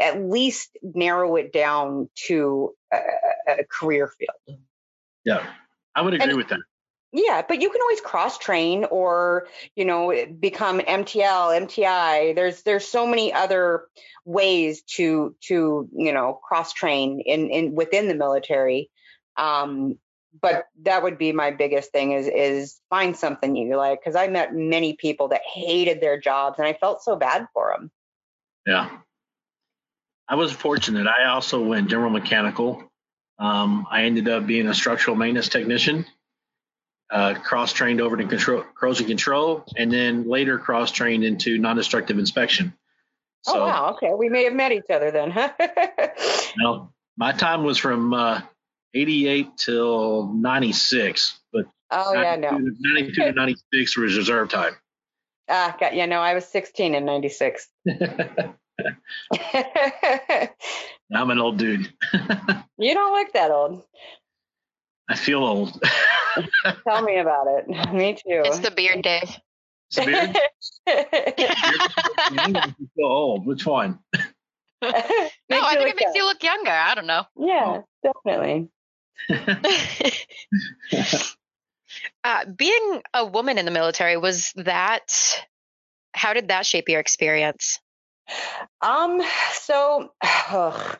at 0.00 0.20
least 0.22 0.70
narrow 0.82 1.36
it 1.36 1.52
down 1.52 2.08
to 2.26 2.74
a, 2.92 2.98
a 3.48 3.64
career 3.64 4.10
field. 4.18 4.58
Yeah, 5.24 5.46
I 5.94 6.02
would 6.02 6.14
agree 6.14 6.28
and, 6.28 6.36
with 6.36 6.48
that. 6.48 6.60
Yeah, 7.16 7.40
but 7.48 7.62
you 7.62 7.70
can 7.70 7.80
always 7.80 8.02
cross 8.02 8.36
train 8.36 8.84
or, 8.90 9.48
you 9.74 9.86
know, 9.86 10.12
become 10.38 10.80
MTL, 10.80 11.66
MTI. 11.66 12.34
There's 12.34 12.60
there's 12.62 12.86
so 12.86 13.06
many 13.06 13.32
other 13.32 13.84
ways 14.26 14.82
to 14.96 15.34
to, 15.44 15.88
you 15.96 16.12
know, 16.12 16.34
cross 16.46 16.74
train 16.74 17.20
in 17.20 17.48
in 17.48 17.74
within 17.74 18.08
the 18.08 18.14
military. 18.14 18.90
Um, 19.38 19.98
but 20.42 20.66
that 20.82 21.02
would 21.02 21.16
be 21.16 21.32
my 21.32 21.52
biggest 21.52 21.90
thing 21.90 22.12
is 22.12 22.26
is 22.26 22.78
find 22.90 23.16
something 23.16 23.56
you 23.56 23.74
like 23.78 23.98
because 23.98 24.14
I 24.14 24.28
met 24.28 24.54
many 24.54 24.92
people 24.92 25.28
that 25.28 25.40
hated 25.50 26.02
their 26.02 26.20
jobs 26.20 26.58
and 26.58 26.68
I 26.68 26.74
felt 26.74 27.02
so 27.02 27.16
bad 27.16 27.46
for 27.54 27.74
them. 27.74 27.90
Yeah. 28.66 28.90
I 30.28 30.34
was 30.34 30.52
fortunate. 30.52 31.06
I 31.06 31.28
also 31.28 31.62
went 31.62 31.88
general 31.88 32.10
mechanical. 32.10 32.92
Um, 33.38 33.86
I 33.90 34.02
ended 34.02 34.28
up 34.28 34.46
being 34.46 34.68
a 34.68 34.74
structural 34.74 35.16
maintenance 35.16 35.48
technician 35.48 36.04
uh, 37.10 37.34
cross 37.34 37.72
trained 37.72 38.00
over 38.00 38.16
to 38.16 38.24
control, 38.26 38.64
corrosion 38.74 39.06
control, 39.06 39.64
and 39.76 39.92
then 39.92 40.28
later 40.28 40.58
cross 40.58 40.90
trained 40.90 41.24
into 41.24 41.58
non 41.58 41.76
destructive 41.76 42.18
inspection. 42.18 42.74
Oh, 43.46 43.52
so, 43.52 43.60
oh, 43.60 43.66
wow. 43.66 43.90
Okay. 43.92 44.12
We 44.14 44.28
may 44.28 44.44
have 44.44 44.54
met 44.54 44.72
each 44.72 44.90
other 44.90 45.10
then, 45.10 45.30
huh? 45.30 45.52
no, 46.58 46.92
my 47.16 47.32
time 47.32 47.62
was 47.64 47.78
from 47.78 48.12
uh, 48.12 48.40
88 48.94 49.56
till 49.56 50.32
96, 50.32 51.38
but 51.52 51.66
Oh 51.90 52.12
yeah, 52.14 52.36
no. 52.36 52.50
92 52.50 53.12
to 53.12 53.32
96 53.32 53.96
was 53.96 54.16
reserve 54.16 54.48
time. 54.48 54.74
Ah, 55.48 55.76
got 55.78 55.94
yeah, 55.94 56.06
no, 56.06 56.20
I 56.20 56.34
was 56.34 56.44
16 56.46 56.94
in 56.94 57.04
96. 57.04 57.68
I'm 61.14 61.30
an 61.30 61.38
old 61.38 61.58
dude. 61.58 61.92
you 62.78 62.94
don't 62.94 63.12
look 63.12 63.32
that 63.32 63.50
old. 63.52 63.84
I 65.08 65.16
feel 65.16 65.44
old. 65.44 65.80
Tell 66.88 67.02
me 67.02 67.18
about 67.18 67.46
it. 67.48 67.68
Me 67.92 68.14
too. 68.14 68.42
It's 68.44 68.58
the 68.60 68.70
beard, 68.70 69.02
Dave. 69.02 69.38
It's 69.90 69.98
a 69.98 70.04
beard? 70.04 70.36
you 72.78 72.88
feel 72.96 73.06
old. 73.06 73.46
Which 73.46 73.64
one? 73.64 73.98
no, 74.12 74.88
I 74.90 75.74
think 75.76 75.90
it 75.90 75.96
makes 75.96 76.14
you 76.14 76.24
look 76.24 76.42
younger. 76.42 76.70
I 76.70 76.94
don't 76.94 77.06
know. 77.06 77.24
Yeah, 77.38 77.82
definitely. 78.02 78.68
uh, 82.24 82.44
being 82.56 83.02
a 83.14 83.24
woman 83.24 83.58
in 83.58 83.64
the 83.64 83.70
military 83.70 84.16
was 84.16 84.52
that 84.56 85.46
how 86.12 86.32
did 86.32 86.48
that 86.48 86.66
shape 86.66 86.88
your 86.88 87.00
experience 87.00 87.80
um 88.80 89.22
so 89.52 90.10
ugh, 90.22 90.98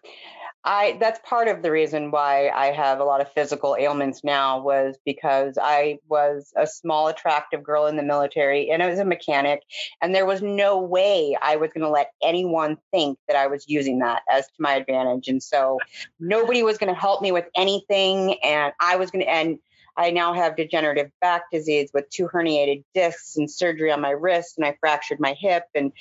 I 0.67 0.97
that's 0.99 1.21
part 1.25 1.47
of 1.47 1.63
the 1.63 1.71
reason 1.71 2.11
why 2.11 2.49
I 2.49 2.73
have 2.73 2.99
a 2.99 3.05
lot 3.05 3.21
of 3.21 3.33
physical 3.33 3.77
ailments 3.79 4.25
now 4.25 4.61
was 4.61 4.99
because 5.05 5.57
I 5.63 6.01
was 6.09 6.53
a 6.57 6.67
small 6.67 7.07
attractive 7.07 7.63
girl 7.63 7.87
in 7.87 7.97
the 7.97 8.03
military 8.03 8.69
and 8.71 8.83
I 8.83 8.91
was 8.91 8.99
a 8.99 9.05
mechanic 9.05 9.63
and 10.03 10.13
there 10.13 10.27
was 10.27 10.43
no 10.43 10.77
way 10.79 11.37
I 11.41 11.55
was 11.55 11.71
going 11.73 11.83
to 11.83 11.89
let 11.89 12.11
anyone 12.21 12.79
think 12.93 13.17
that 13.29 13.37
I 13.37 13.47
was 13.47 13.69
using 13.69 14.01
that 14.01 14.23
as 14.29 14.49
to 14.49 14.55
my 14.59 14.75
advantage. 14.75 15.29
And 15.29 15.41
so 15.41 15.79
nobody 16.19 16.65
was 16.65 16.79
going 16.79 16.93
to 16.93 17.01
help 17.01 17.23
me 17.23 17.31
with 17.31 17.47
anything 17.55 18.35
and 18.43 18.73
I 18.81 18.97
was 18.97 19.13
going 19.13 19.25
to 19.25 19.31
and 19.31 19.59
I 19.97 20.11
now 20.11 20.33
have 20.33 20.57
degenerative 20.57 21.11
back 21.21 21.51
disease 21.51 21.91
with 21.93 22.09
two 22.11 22.29
herniated 22.29 22.85
discs 22.95 23.37
and 23.37 23.51
surgery 23.51 23.91
on 23.91 24.01
my 24.01 24.11
wrist, 24.11 24.59
and 24.59 24.67
I 24.67 24.77
fractured 24.81 25.21
my 25.21 25.35
hip 25.39 25.65
and 25.75 25.93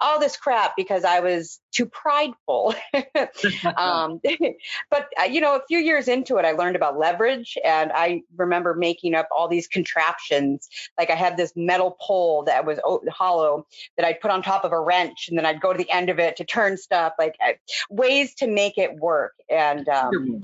all 0.00 0.18
this 0.18 0.36
crap 0.36 0.74
because 0.76 1.04
I 1.04 1.20
was 1.20 1.60
too 1.72 1.86
prideful. 1.86 2.74
um, 3.76 4.20
but, 4.90 5.08
uh, 5.20 5.24
you 5.24 5.40
know, 5.40 5.56
a 5.56 5.62
few 5.66 5.78
years 5.78 6.08
into 6.08 6.36
it, 6.36 6.44
I 6.44 6.52
learned 6.52 6.76
about 6.76 6.98
leverage, 6.98 7.56
and 7.64 7.92
I 7.92 8.22
remember 8.36 8.74
making 8.74 9.14
up 9.14 9.28
all 9.34 9.48
these 9.48 9.68
contraptions. 9.68 10.68
Like 10.98 11.10
I 11.10 11.14
had 11.14 11.36
this 11.36 11.52
metal 11.56 11.96
pole 12.00 12.44
that 12.44 12.64
was 12.64 12.78
hollow 13.10 13.66
that 13.96 14.06
I'd 14.06 14.20
put 14.20 14.30
on 14.30 14.42
top 14.42 14.64
of 14.64 14.72
a 14.72 14.80
wrench, 14.80 15.28
and 15.28 15.38
then 15.38 15.46
I'd 15.46 15.60
go 15.60 15.72
to 15.72 15.78
the 15.78 15.90
end 15.90 16.10
of 16.10 16.18
it 16.18 16.36
to 16.36 16.44
turn 16.44 16.76
stuff, 16.76 17.12
like 17.18 17.36
uh, 17.44 17.52
ways 17.90 18.34
to 18.36 18.46
make 18.46 18.78
it 18.78 18.96
work. 18.96 19.34
And, 19.48 19.88
um, 19.88 20.42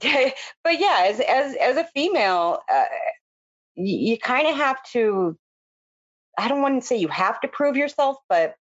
but 0.64 0.78
yeah, 0.80 1.04
as 1.06 1.20
as 1.20 1.54
as 1.56 1.76
a 1.76 1.84
female, 1.84 2.60
uh, 2.72 2.84
you, 3.74 4.12
you 4.12 4.18
kind 4.18 4.48
of 4.48 4.56
have 4.56 4.82
to. 4.92 5.36
I 6.38 6.48
don't 6.48 6.62
want 6.62 6.80
to 6.80 6.86
say 6.86 6.96
you 6.96 7.08
have 7.08 7.40
to 7.40 7.48
prove 7.48 7.76
yourself, 7.76 8.16
but 8.28 8.54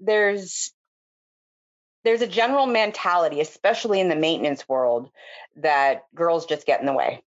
there's 0.00 0.72
there's 2.04 2.22
a 2.22 2.26
general 2.26 2.66
mentality, 2.66 3.40
especially 3.40 4.00
in 4.00 4.08
the 4.08 4.16
maintenance 4.16 4.68
world, 4.68 5.10
that 5.56 6.04
girls 6.14 6.46
just 6.46 6.66
get 6.66 6.80
in 6.80 6.86
the 6.86 6.92
way. 6.92 7.22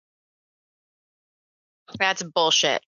That's 1.97 2.21
bullshit. 2.21 2.81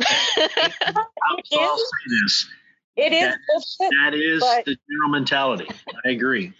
I'll, 0.00 1.38
I'll 1.58 1.76
say 1.78 2.10
this. 2.22 2.48
It 2.96 3.12
is 3.12 3.22
that, 3.22 3.38
bullshit, 3.48 3.96
that 4.02 4.14
is 4.14 4.40
the 4.40 4.76
general 4.90 5.08
mentality. 5.10 5.66
I 6.04 6.10
agree. 6.10 6.52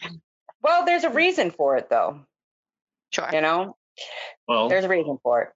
Well, 0.62 0.84
there's 0.86 1.04
a 1.04 1.10
reason 1.10 1.50
for 1.50 1.76
it, 1.76 1.90
though. 1.90 2.20
Sure. 3.12 3.28
You 3.32 3.40
know? 3.40 3.76
Well, 4.48 4.68
there's 4.68 4.84
a 4.84 4.88
reason 4.88 5.18
for 5.22 5.42
it. 5.42 5.48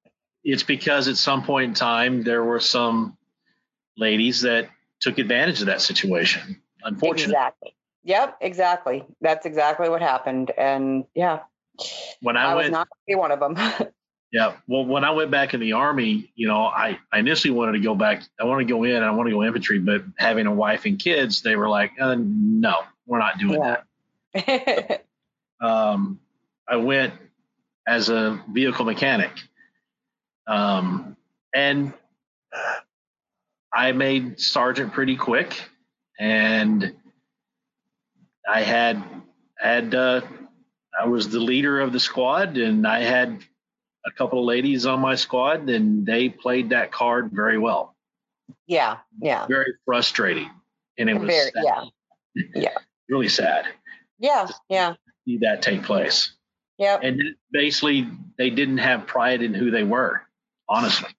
It's 0.45 0.63
because 0.63 1.09
at 1.09 1.17
some 1.17 1.43
point 1.43 1.71
in 1.71 1.75
time 1.75 2.23
there 2.23 2.45
were 2.45 2.61
some 2.61 3.17
ladies 3.97 4.43
that 4.43 4.69
took 5.01 5.19
advantage 5.19 5.61
of 5.61 5.67
that 5.67 5.81
situation. 5.81 6.61
Unfortunately. 6.85 7.35
Exactly. 7.35 7.77
Yep, 8.05 8.37
exactly. 8.41 9.05
That's 9.21 9.47
exactly 9.47 9.89
what 9.89 10.01
happened. 10.01 10.53
And 10.57 11.05
yeah. 11.15 11.41
When 12.23 12.37
I, 12.37 12.53
I 12.53 12.55
went, 12.55 12.67
was 12.67 12.73
not 12.73 12.89
be 13.07 13.17
one 13.17 13.33
of 13.33 13.41
them. 13.41 13.57
yeah. 14.33 14.55
Well, 14.69 14.85
when 14.85 15.05
I 15.05 15.11
went 15.11 15.31
back 15.33 15.55
in 15.55 15.61
the 15.61 15.73
army, 15.73 16.31
you 16.37 16.47
know, 16.47 16.67
I, 16.67 16.99
I 17.13 17.19
initially 17.19 17.53
wanted 17.53 17.73
to 17.73 17.81
go 17.81 17.97
back. 17.97 18.23
I 18.39 18.45
want 18.45 18.61
to 18.61 18.73
go 18.73 18.85
in. 18.85 19.03
I 19.03 19.11
want 19.11 19.29
to 19.29 19.33
go 19.33 19.43
infantry, 19.43 19.81
but 19.81 20.05
having 20.17 20.47
a 20.47 20.55
wife 20.55 20.85
and 20.85 20.99
kids, 20.99 21.43
they 21.43 21.57
were 21.57 21.69
like, 21.69 21.93
uh, 22.01 22.15
no, 22.17 22.77
we're 23.07 23.19
not 23.19 23.39
doing 23.39 23.61
yeah. 23.61 23.81
that. 24.35 25.05
um, 25.61 26.21
I 26.69 26.77
went 26.77 27.13
as 27.87 28.09
a 28.09 28.43
vehicle 28.53 28.85
mechanic. 28.85 29.33
Um, 30.47 31.17
and 31.55 31.93
I 33.73 33.93
made 33.93 34.41
sergeant 34.41 34.93
pretty 34.93 35.17
quick, 35.17 35.61
and 36.19 36.95
I 38.49 38.63
had 38.63 39.03
had 39.59 39.95
uh, 39.95 40.23
I 40.99 41.07
was 41.07 41.29
the 41.29 41.41
leader 41.41 41.81
of 41.81 41.93
the 41.93 42.01
squad, 42.01 42.57
and 42.57 42.87
I 42.87 43.01
had 43.01 43.43
a 44.07 44.11
couple 44.13 44.39
of 44.39 44.45
ladies 44.45 44.87
on 44.87 45.01
my 45.01 45.15
squad, 45.15 45.69
and 45.69 46.07
they 46.07 46.29
played 46.29 46.71
that 46.71 46.93
card 46.93 47.31
very 47.33 47.59
well. 47.59 47.97
Yeah, 48.67 48.99
yeah. 49.21 49.47
Very 49.47 49.75
frustrating, 49.85 50.51
and 50.99 51.11
it 51.11 51.15
was 51.15 51.29
very, 51.29 51.51
yeah, 51.63 51.85
yeah, 52.55 52.79
really 53.09 53.29
sad. 53.29 53.67
Yeah, 54.19 54.49
yeah. 54.69 54.95
See 55.25 55.39
that 55.39 55.61
take 55.61 55.83
place. 55.83 56.33
Yeah. 56.79 56.99
And 57.03 57.23
basically, 57.53 58.09
they 58.39 58.51
didn't 58.51 58.79
have 58.79 59.07
pride 59.07 59.43
in 59.43 59.55
who 59.55 59.71
they 59.71 59.83
were, 59.83 60.23
honestly. 60.69 61.11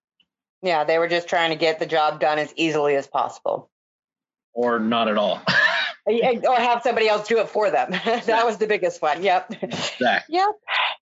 Yeah, 0.62 0.84
they 0.84 0.98
were 0.98 1.08
just 1.08 1.28
trying 1.28 1.52
to 1.52 1.56
get 1.56 1.80
the 1.80 1.86
job 1.86 2.20
done 2.20 2.40
as 2.40 2.54
easily 2.56 2.96
as 2.96 3.08
possible. 3.08 3.70
Or 4.54 4.80
not 4.80 5.08
at 5.08 5.18
all. 5.18 5.42
or 6.06 6.56
have 6.56 6.82
somebody 6.84 7.08
else 7.08 7.28
do 7.28 7.40
it 7.40 7.50
for 7.50 7.70
them. 7.70 7.92
that 8.26 8.46
was 8.46 8.58
the 8.58 8.68
biggest 8.68 9.02
one. 9.02 9.24
Yep. 9.24 9.54
Exactly. 9.62 10.36
Yep. 10.36 10.50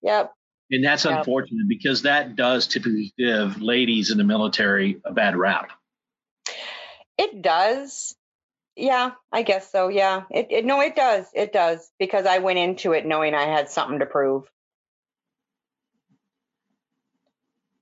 Yep. 0.02 0.32
And 0.70 0.84
that's 0.84 1.04
yep. 1.04 1.18
unfortunate 1.18 1.68
because 1.68 2.02
that 2.02 2.36
does 2.36 2.66
typically 2.66 3.12
give 3.16 3.60
ladies 3.62 4.10
in 4.10 4.18
the 4.18 4.24
military 4.24 5.00
a 5.04 5.12
bad 5.12 5.36
rap. 5.36 5.70
It 7.18 7.40
does. 7.40 8.14
Yeah, 8.76 9.12
I 9.32 9.42
guess 9.42 9.70
so. 9.72 9.88
Yeah. 9.88 10.24
It, 10.30 10.48
it 10.50 10.64
no, 10.64 10.80
it 10.80 10.94
does. 10.94 11.26
It 11.34 11.52
does 11.52 11.90
because 11.98 12.26
I 12.26 12.38
went 12.38 12.58
into 12.58 12.92
it 12.92 13.06
knowing 13.06 13.34
I 13.34 13.44
had 13.46 13.70
something 13.70 14.00
to 14.00 14.06
prove. 14.06 14.44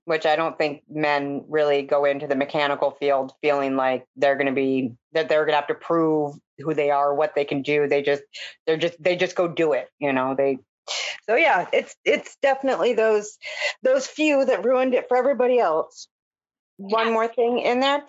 Which 0.05 0.27
I 0.27 0.35
don't 0.35 0.55
think 0.55 0.83
men 0.87 1.45
really 1.49 1.81
go 1.81 2.05
into 2.05 2.27
the 2.27 2.35
mechanical 2.35 2.91
field 2.91 3.33
feeling 3.41 3.75
like 3.75 4.05
they're 4.15 4.35
going 4.35 4.45
to 4.45 4.53
be 4.53 4.93
that 5.13 5.29
they're 5.29 5.45
going 5.45 5.53
to 5.53 5.57
have 5.57 5.67
to 5.67 5.73
prove 5.73 6.35
who 6.59 6.75
they 6.75 6.91
are, 6.91 7.13
what 7.13 7.33
they 7.35 7.43
can 7.43 7.63
do. 7.63 7.87
They 7.87 8.03
just 8.03 8.21
they're 8.67 8.77
just 8.77 9.01
they 9.01 9.15
just 9.15 9.35
go 9.35 9.47
do 9.47 9.73
it, 9.73 9.89
you 9.99 10.13
know. 10.13 10.35
They 10.37 10.59
so 11.27 11.35
yeah, 11.35 11.67
it's 11.73 11.95
it's 12.05 12.37
definitely 12.43 12.93
those 12.93 13.39
those 13.81 14.05
few 14.05 14.45
that 14.45 14.63
ruined 14.63 14.93
it 14.93 15.07
for 15.07 15.17
everybody 15.17 15.59
else. 15.59 16.07
One 16.77 17.11
more 17.11 17.27
thing 17.27 17.59
in 17.59 17.79
there. 17.79 18.03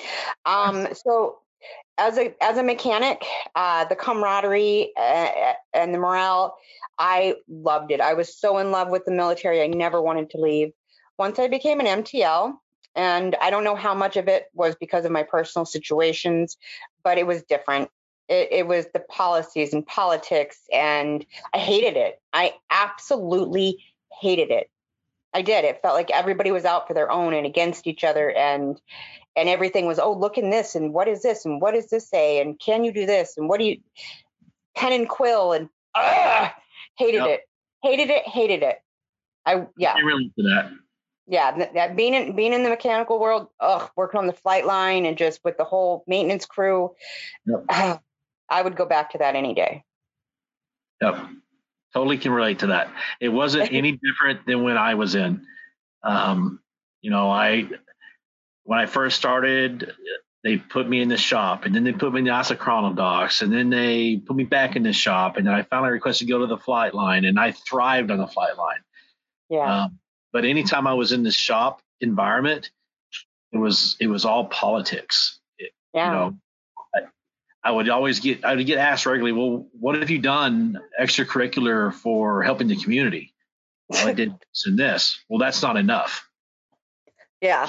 Um 0.44 0.88
so 0.92 1.38
as 1.98 2.18
a 2.18 2.34
as 2.42 2.58
a 2.58 2.62
mechanic, 2.62 3.24
uh, 3.54 3.84
the 3.86 3.96
camaraderie 3.96 4.92
uh, 4.96 5.52
and 5.72 5.94
the 5.94 5.98
morale, 5.98 6.56
I 6.98 7.36
loved 7.48 7.90
it. 7.90 8.00
I 8.00 8.14
was 8.14 8.36
so 8.36 8.58
in 8.58 8.70
love 8.70 8.90
with 8.90 9.04
the 9.04 9.12
military. 9.12 9.62
I 9.62 9.66
never 9.66 10.00
wanted 10.00 10.30
to 10.30 10.38
leave. 10.38 10.72
Once 11.18 11.38
I 11.38 11.48
became 11.48 11.80
an 11.80 12.02
MTL, 12.02 12.54
and 12.94 13.36
I 13.40 13.50
don't 13.50 13.64
know 13.64 13.76
how 13.76 13.94
much 13.94 14.16
of 14.16 14.28
it 14.28 14.46
was 14.54 14.74
because 14.76 15.04
of 15.04 15.12
my 15.12 15.22
personal 15.22 15.64
situations, 15.64 16.56
but 17.02 17.18
it 17.18 17.26
was 17.26 17.42
different. 17.42 17.90
It, 18.28 18.48
it 18.50 18.66
was 18.66 18.86
the 18.92 19.00
policies 19.00 19.72
and 19.72 19.86
politics, 19.86 20.60
and 20.72 21.24
I 21.54 21.58
hated 21.58 21.96
it. 21.96 22.20
I 22.32 22.54
absolutely 22.70 23.84
hated 24.20 24.50
it. 24.50 24.70
I 25.32 25.42
did. 25.42 25.64
It 25.64 25.82
felt 25.82 25.94
like 25.94 26.10
everybody 26.10 26.50
was 26.50 26.64
out 26.64 26.88
for 26.88 26.94
their 26.94 27.10
own 27.10 27.34
and 27.34 27.46
against 27.46 27.86
each 27.86 28.04
other, 28.04 28.30
and 28.30 28.80
and 29.36 29.48
everything 29.48 29.86
was, 29.86 29.98
oh, 29.98 30.12
look 30.12 30.38
in 30.38 30.50
this, 30.50 30.74
and 30.74 30.92
what 30.92 31.08
is 31.08 31.22
this, 31.22 31.44
and 31.44 31.60
what 31.60 31.74
does 31.74 31.88
this 31.90 32.08
say, 32.08 32.40
and 32.40 32.58
can 32.58 32.84
you 32.84 32.92
do 32.92 33.04
this, 33.06 33.36
and 33.36 33.48
what 33.48 33.60
do 33.60 33.66
you, 33.66 33.76
pen 34.74 34.92
and 34.92 35.08
quill, 35.08 35.52
and 35.52 35.68
uh, 35.94 36.48
hated 36.98 37.18
yep. 37.18 37.28
it, 37.28 37.40
hated 37.82 38.10
it, 38.10 38.26
hated 38.26 38.62
it. 38.62 38.78
I 39.44 39.66
yeah. 39.76 39.94
I 39.96 40.00
relate 40.00 40.32
to 40.38 40.42
that. 40.44 40.72
Yeah, 41.28 41.56
that, 41.58 41.74
that, 41.74 41.96
being 41.96 42.14
in 42.14 42.36
being 42.36 42.52
in 42.52 42.62
the 42.62 42.70
mechanical 42.70 43.18
world, 43.18 43.48
ugh, 43.60 43.90
working 43.96 44.18
on 44.18 44.26
the 44.26 44.32
flight 44.32 44.64
line 44.64 45.06
and 45.06 45.18
just 45.18 45.40
with 45.44 45.56
the 45.56 45.64
whole 45.64 46.04
maintenance 46.06 46.46
crew, 46.46 46.94
yep. 47.46 47.64
uh, 47.68 47.98
I 48.48 48.62
would 48.62 48.76
go 48.76 48.86
back 48.86 49.10
to 49.10 49.18
that 49.18 49.34
any 49.34 49.54
day. 49.54 49.84
Yep, 51.02 51.18
totally 51.92 52.16
can 52.16 52.32
relate 52.32 52.60
to 52.60 52.68
that. 52.68 52.90
It 53.20 53.28
wasn't 53.28 53.72
any 53.72 53.92
different 53.92 54.46
than 54.46 54.62
when 54.62 54.78
I 54.78 54.94
was 54.94 55.14
in. 55.14 55.44
Um, 56.02 56.60
you 57.02 57.10
know, 57.10 57.30
I 57.30 57.68
when 58.66 58.78
I 58.78 58.86
first 58.86 59.16
started, 59.16 59.92
they 60.44 60.58
put 60.58 60.88
me 60.88 61.00
in 61.00 61.08
the 61.08 61.16
shop 61.16 61.64
and 61.64 61.74
then 61.74 61.84
they 61.84 61.92
put 61.92 62.12
me 62.12 62.18
in 62.18 62.24
the 62.24 62.32
isochronal 62.32 62.94
docks 62.94 63.42
and 63.42 63.52
then 63.52 63.70
they 63.70 64.16
put 64.16 64.36
me 64.36 64.44
back 64.44 64.76
in 64.76 64.82
the 64.82 64.92
shop 64.92 65.36
and 65.36 65.46
then 65.46 65.54
I 65.54 65.62
finally 65.62 65.90
requested 65.90 66.26
to 66.26 66.32
go 66.32 66.40
to 66.40 66.46
the 66.46 66.58
flight 66.58 66.94
line 66.94 67.24
and 67.24 67.38
I 67.38 67.52
thrived 67.52 68.10
on 68.10 68.18
the 68.18 68.26
flight 68.26 68.58
line. 68.58 68.80
Yeah. 69.48 69.84
Um, 69.84 69.98
but 70.32 70.44
anytime 70.44 70.86
I 70.86 70.94
was 70.94 71.12
in 71.12 71.22
the 71.22 71.30
shop 71.30 71.80
environment, 72.00 72.70
it 73.52 73.58
was 73.58 73.96
it 74.00 74.08
was 74.08 74.24
all 74.24 74.46
politics. 74.46 75.38
It, 75.58 75.72
Yeah. 75.94 76.06
You 76.06 76.12
know, 76.12 76.38
I, 76.94 77.00
I 77.68 77.70
would 77.70 77.88
always 77.88 78.20
get 78.20 78.44
I 78.44 78.56
would 78.56 78.66
get 78.66 78.78
asked 78.78 79.06
regularly, 79.06 79.32
well, 79.32 79.68
what 79.72 79.96
have 79.96 80.10
you 80.10 80.18
done 80.18 80.78
extracurricular 81.00 81.94
for 81.94 82.42
helping 82.42 82.68
the 82.68 82.76
community? 82.76 83.32
Well, 83.88 84.08
I 84.08 84.12
did 84.12 84.32
this 84.32 84.66
and 84.66 84.76
this. 84.76 85.18
Well, 85.28 85.38
that's 85.38 85.62
not 85.62 85.76
enough. 85.76 86.28
Yeah. 87.40 87.68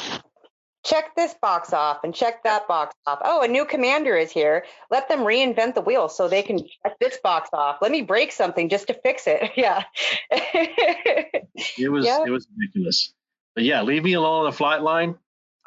Check 0.87 1.15
this 1.15 1.33
box 1.41 1.73
off 1.73 1.99
and 2.05 2.15
check 2.15 2.43
that 2.43 2.65
box 2.67 2.95
off. 3.05 3.19
Oh, 3.21 3.41
a 3.41 3.47
new 3.47 3.65
commander 3.65 4.15
is 4.15 4.31
here. 4.31 4.63
Let 4.89 5.09
them 5.09 5.19
reinvent 5.19 5.75
the 5.75 5.81
wheel 5.81 6.07
so 6.07 6.29
they 6.29 6.41
can 6.43 6.59
check 6.59 6.97
this 6.99 7.17
box 7.21 7.49
off. 7.51 7.79
Let 7.81 7.91
me 7.91 8.01
break 8.03 8.31
something 8.31 8.69
just 8.69 8.87
to 8.87 8.93
fix 8.93 9.23
it. 9.27 9.51
Yeah. 9.57 9.83
It 10.31 11.91
was 11.91 12.05
Yeah. 12.05 12.23
it 12.25 12.29
was 12.29 12.47
ridiculous. 12.57 13.13
But 13.53 13.65
yeah, 13.65 13.81
leave 13.81 14.03
me 14.03 14.13
alone 14.13 14.45
on 14.45 14.51
the 14.51 14.55
flight 14.55 14.81
line. 14.81 15.17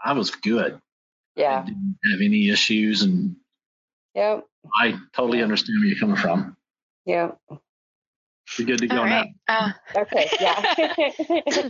I 0.02 0.14
was 0.14 0.30
good. 0.30 0.74
I 0.74 1.40
yeah. 1.40 1.64
didn't 1.64 1.98
have 2.12 2.20
any 2.22 2.48
issues, 2.48 3.02
and 3.02 3.36
Yeah. 4.14 4.40
I 4.74 4.94
totally 5.14 5.42
understand 5.42 5.78
where 5.80 5.88
you're 5.88 5.98
coming 5.98 6.16
from. 6.16 6.56
Yeah. 7.04 7.32
We're 8.58 8.64
good 8.66 8.80
to 8.80 8.88
go 8.88 8.98
All 8.98 9.06
now. 9.06 9.24
Uh, 9.48 9.70
Okay. 9.96 10.28
Yeah. 10.40 10.74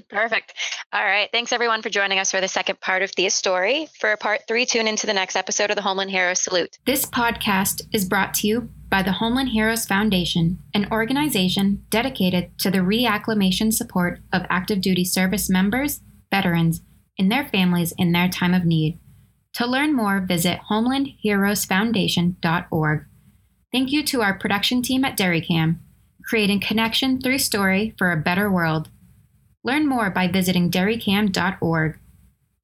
Perfect. 0.08 0.54
All 0.92 1.04
right. 1.04 1.28
Thanks 1.30 1.52
everyone 1.52 1.82
for 1.82 1.90
joining 1.90 2.18
us 2.18 2.30
for 2.30 2.40
the 2.40 2.48
second 2.48 2.80
part 2.80 3.02
of 3.02 3.10
Thea's 3.10 3.34
story. 3.34 3.86
For 3.98 4.16
part 4.16 4.42
three, 4.48 4.64
tune 4.66 4.88
into 4.88 5.06
the 5.06 5.12
next 5.12 5.36
episode 5.36 5.68
of 5.70 5.76
the 5.76 5.82
Homeland 5.82 6.10
Heroes 6.10 6.40
Salute. 6.40 6.78
This 6.86 7.04
podcast 7.04 7.82
is 7.92 8.04
brought 8.06 8.32
to 8.34 8.46
you 8.46 8.70
by 8.88 9.02
the 9.02 9.12
Homeland 9.12 9.50
Heroes 9.50 9.84
Foundation, 9.86 10.58
an 10.74 10.88
organization 10.90 11.84
dedicated 11.90 12.56
to 12.58 12.70
the 12.70 12.78
reacclimation 12.78 13.70
support 13.72 14.20
of 14.32 14.46
active 14.50 14.80
duty 14.80 15.04
service 15.04 15.48
members, 15.50 16.00
veterans, 16.30 16.80
and 17.18 17.30
their 17.30 17.46
families 17.46 17.92
in 17.98 18.12
their 18.12 18.28
time 18.28 18.54
of 18.54 18.64
need. 18.64 18.98
To 19.54 19.66
learn 19.66 19.94
more, 19.94 20.20
visit 20.20 20.60
homelandheroesfoundation.org. 20.70 23.04
Thank 23.72 23.92
you 23.92 24.02
to 24.04 24.22
our 24.22 24.38
production 24.38 24.82
team 24.82 25.04
at 25.04 25.16
DairyCam, 25.18 25.78
creating 26.30 26.60
connection 26.60 27.20
through 27.20 27.38
story 27.38 27.92
for 27.98 28.12
a 28.12 28.16
better 28.16 28.48
world. 28.48 28.88
Learn 29.64 29.88
more 29.88 30.10
by 30.10 30.28
visiting 30.28 30.70
dairycam.org. 30.70 31.98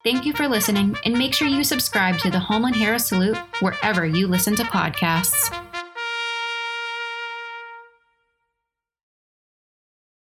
Thank 0.05 0.25
you 0.25 0.33
for 0.33 0.47
listening, 0.47 0.97
and 1.05 1.19
make 1.19 1.35
sure 1.35 1.49
you 1.49 1.65
subscribe 1.65 2.17
to 2.21 2.31
the 2.31 2.39
Homeland 2.39 2.77
Hero 2.77 2.97
Salute 2.97 3.37
wherever 3.59 4.07
you 4.07 4.29
listen 4.29 4.55
to 4.55 4.63
podcasts. 4.63 5.66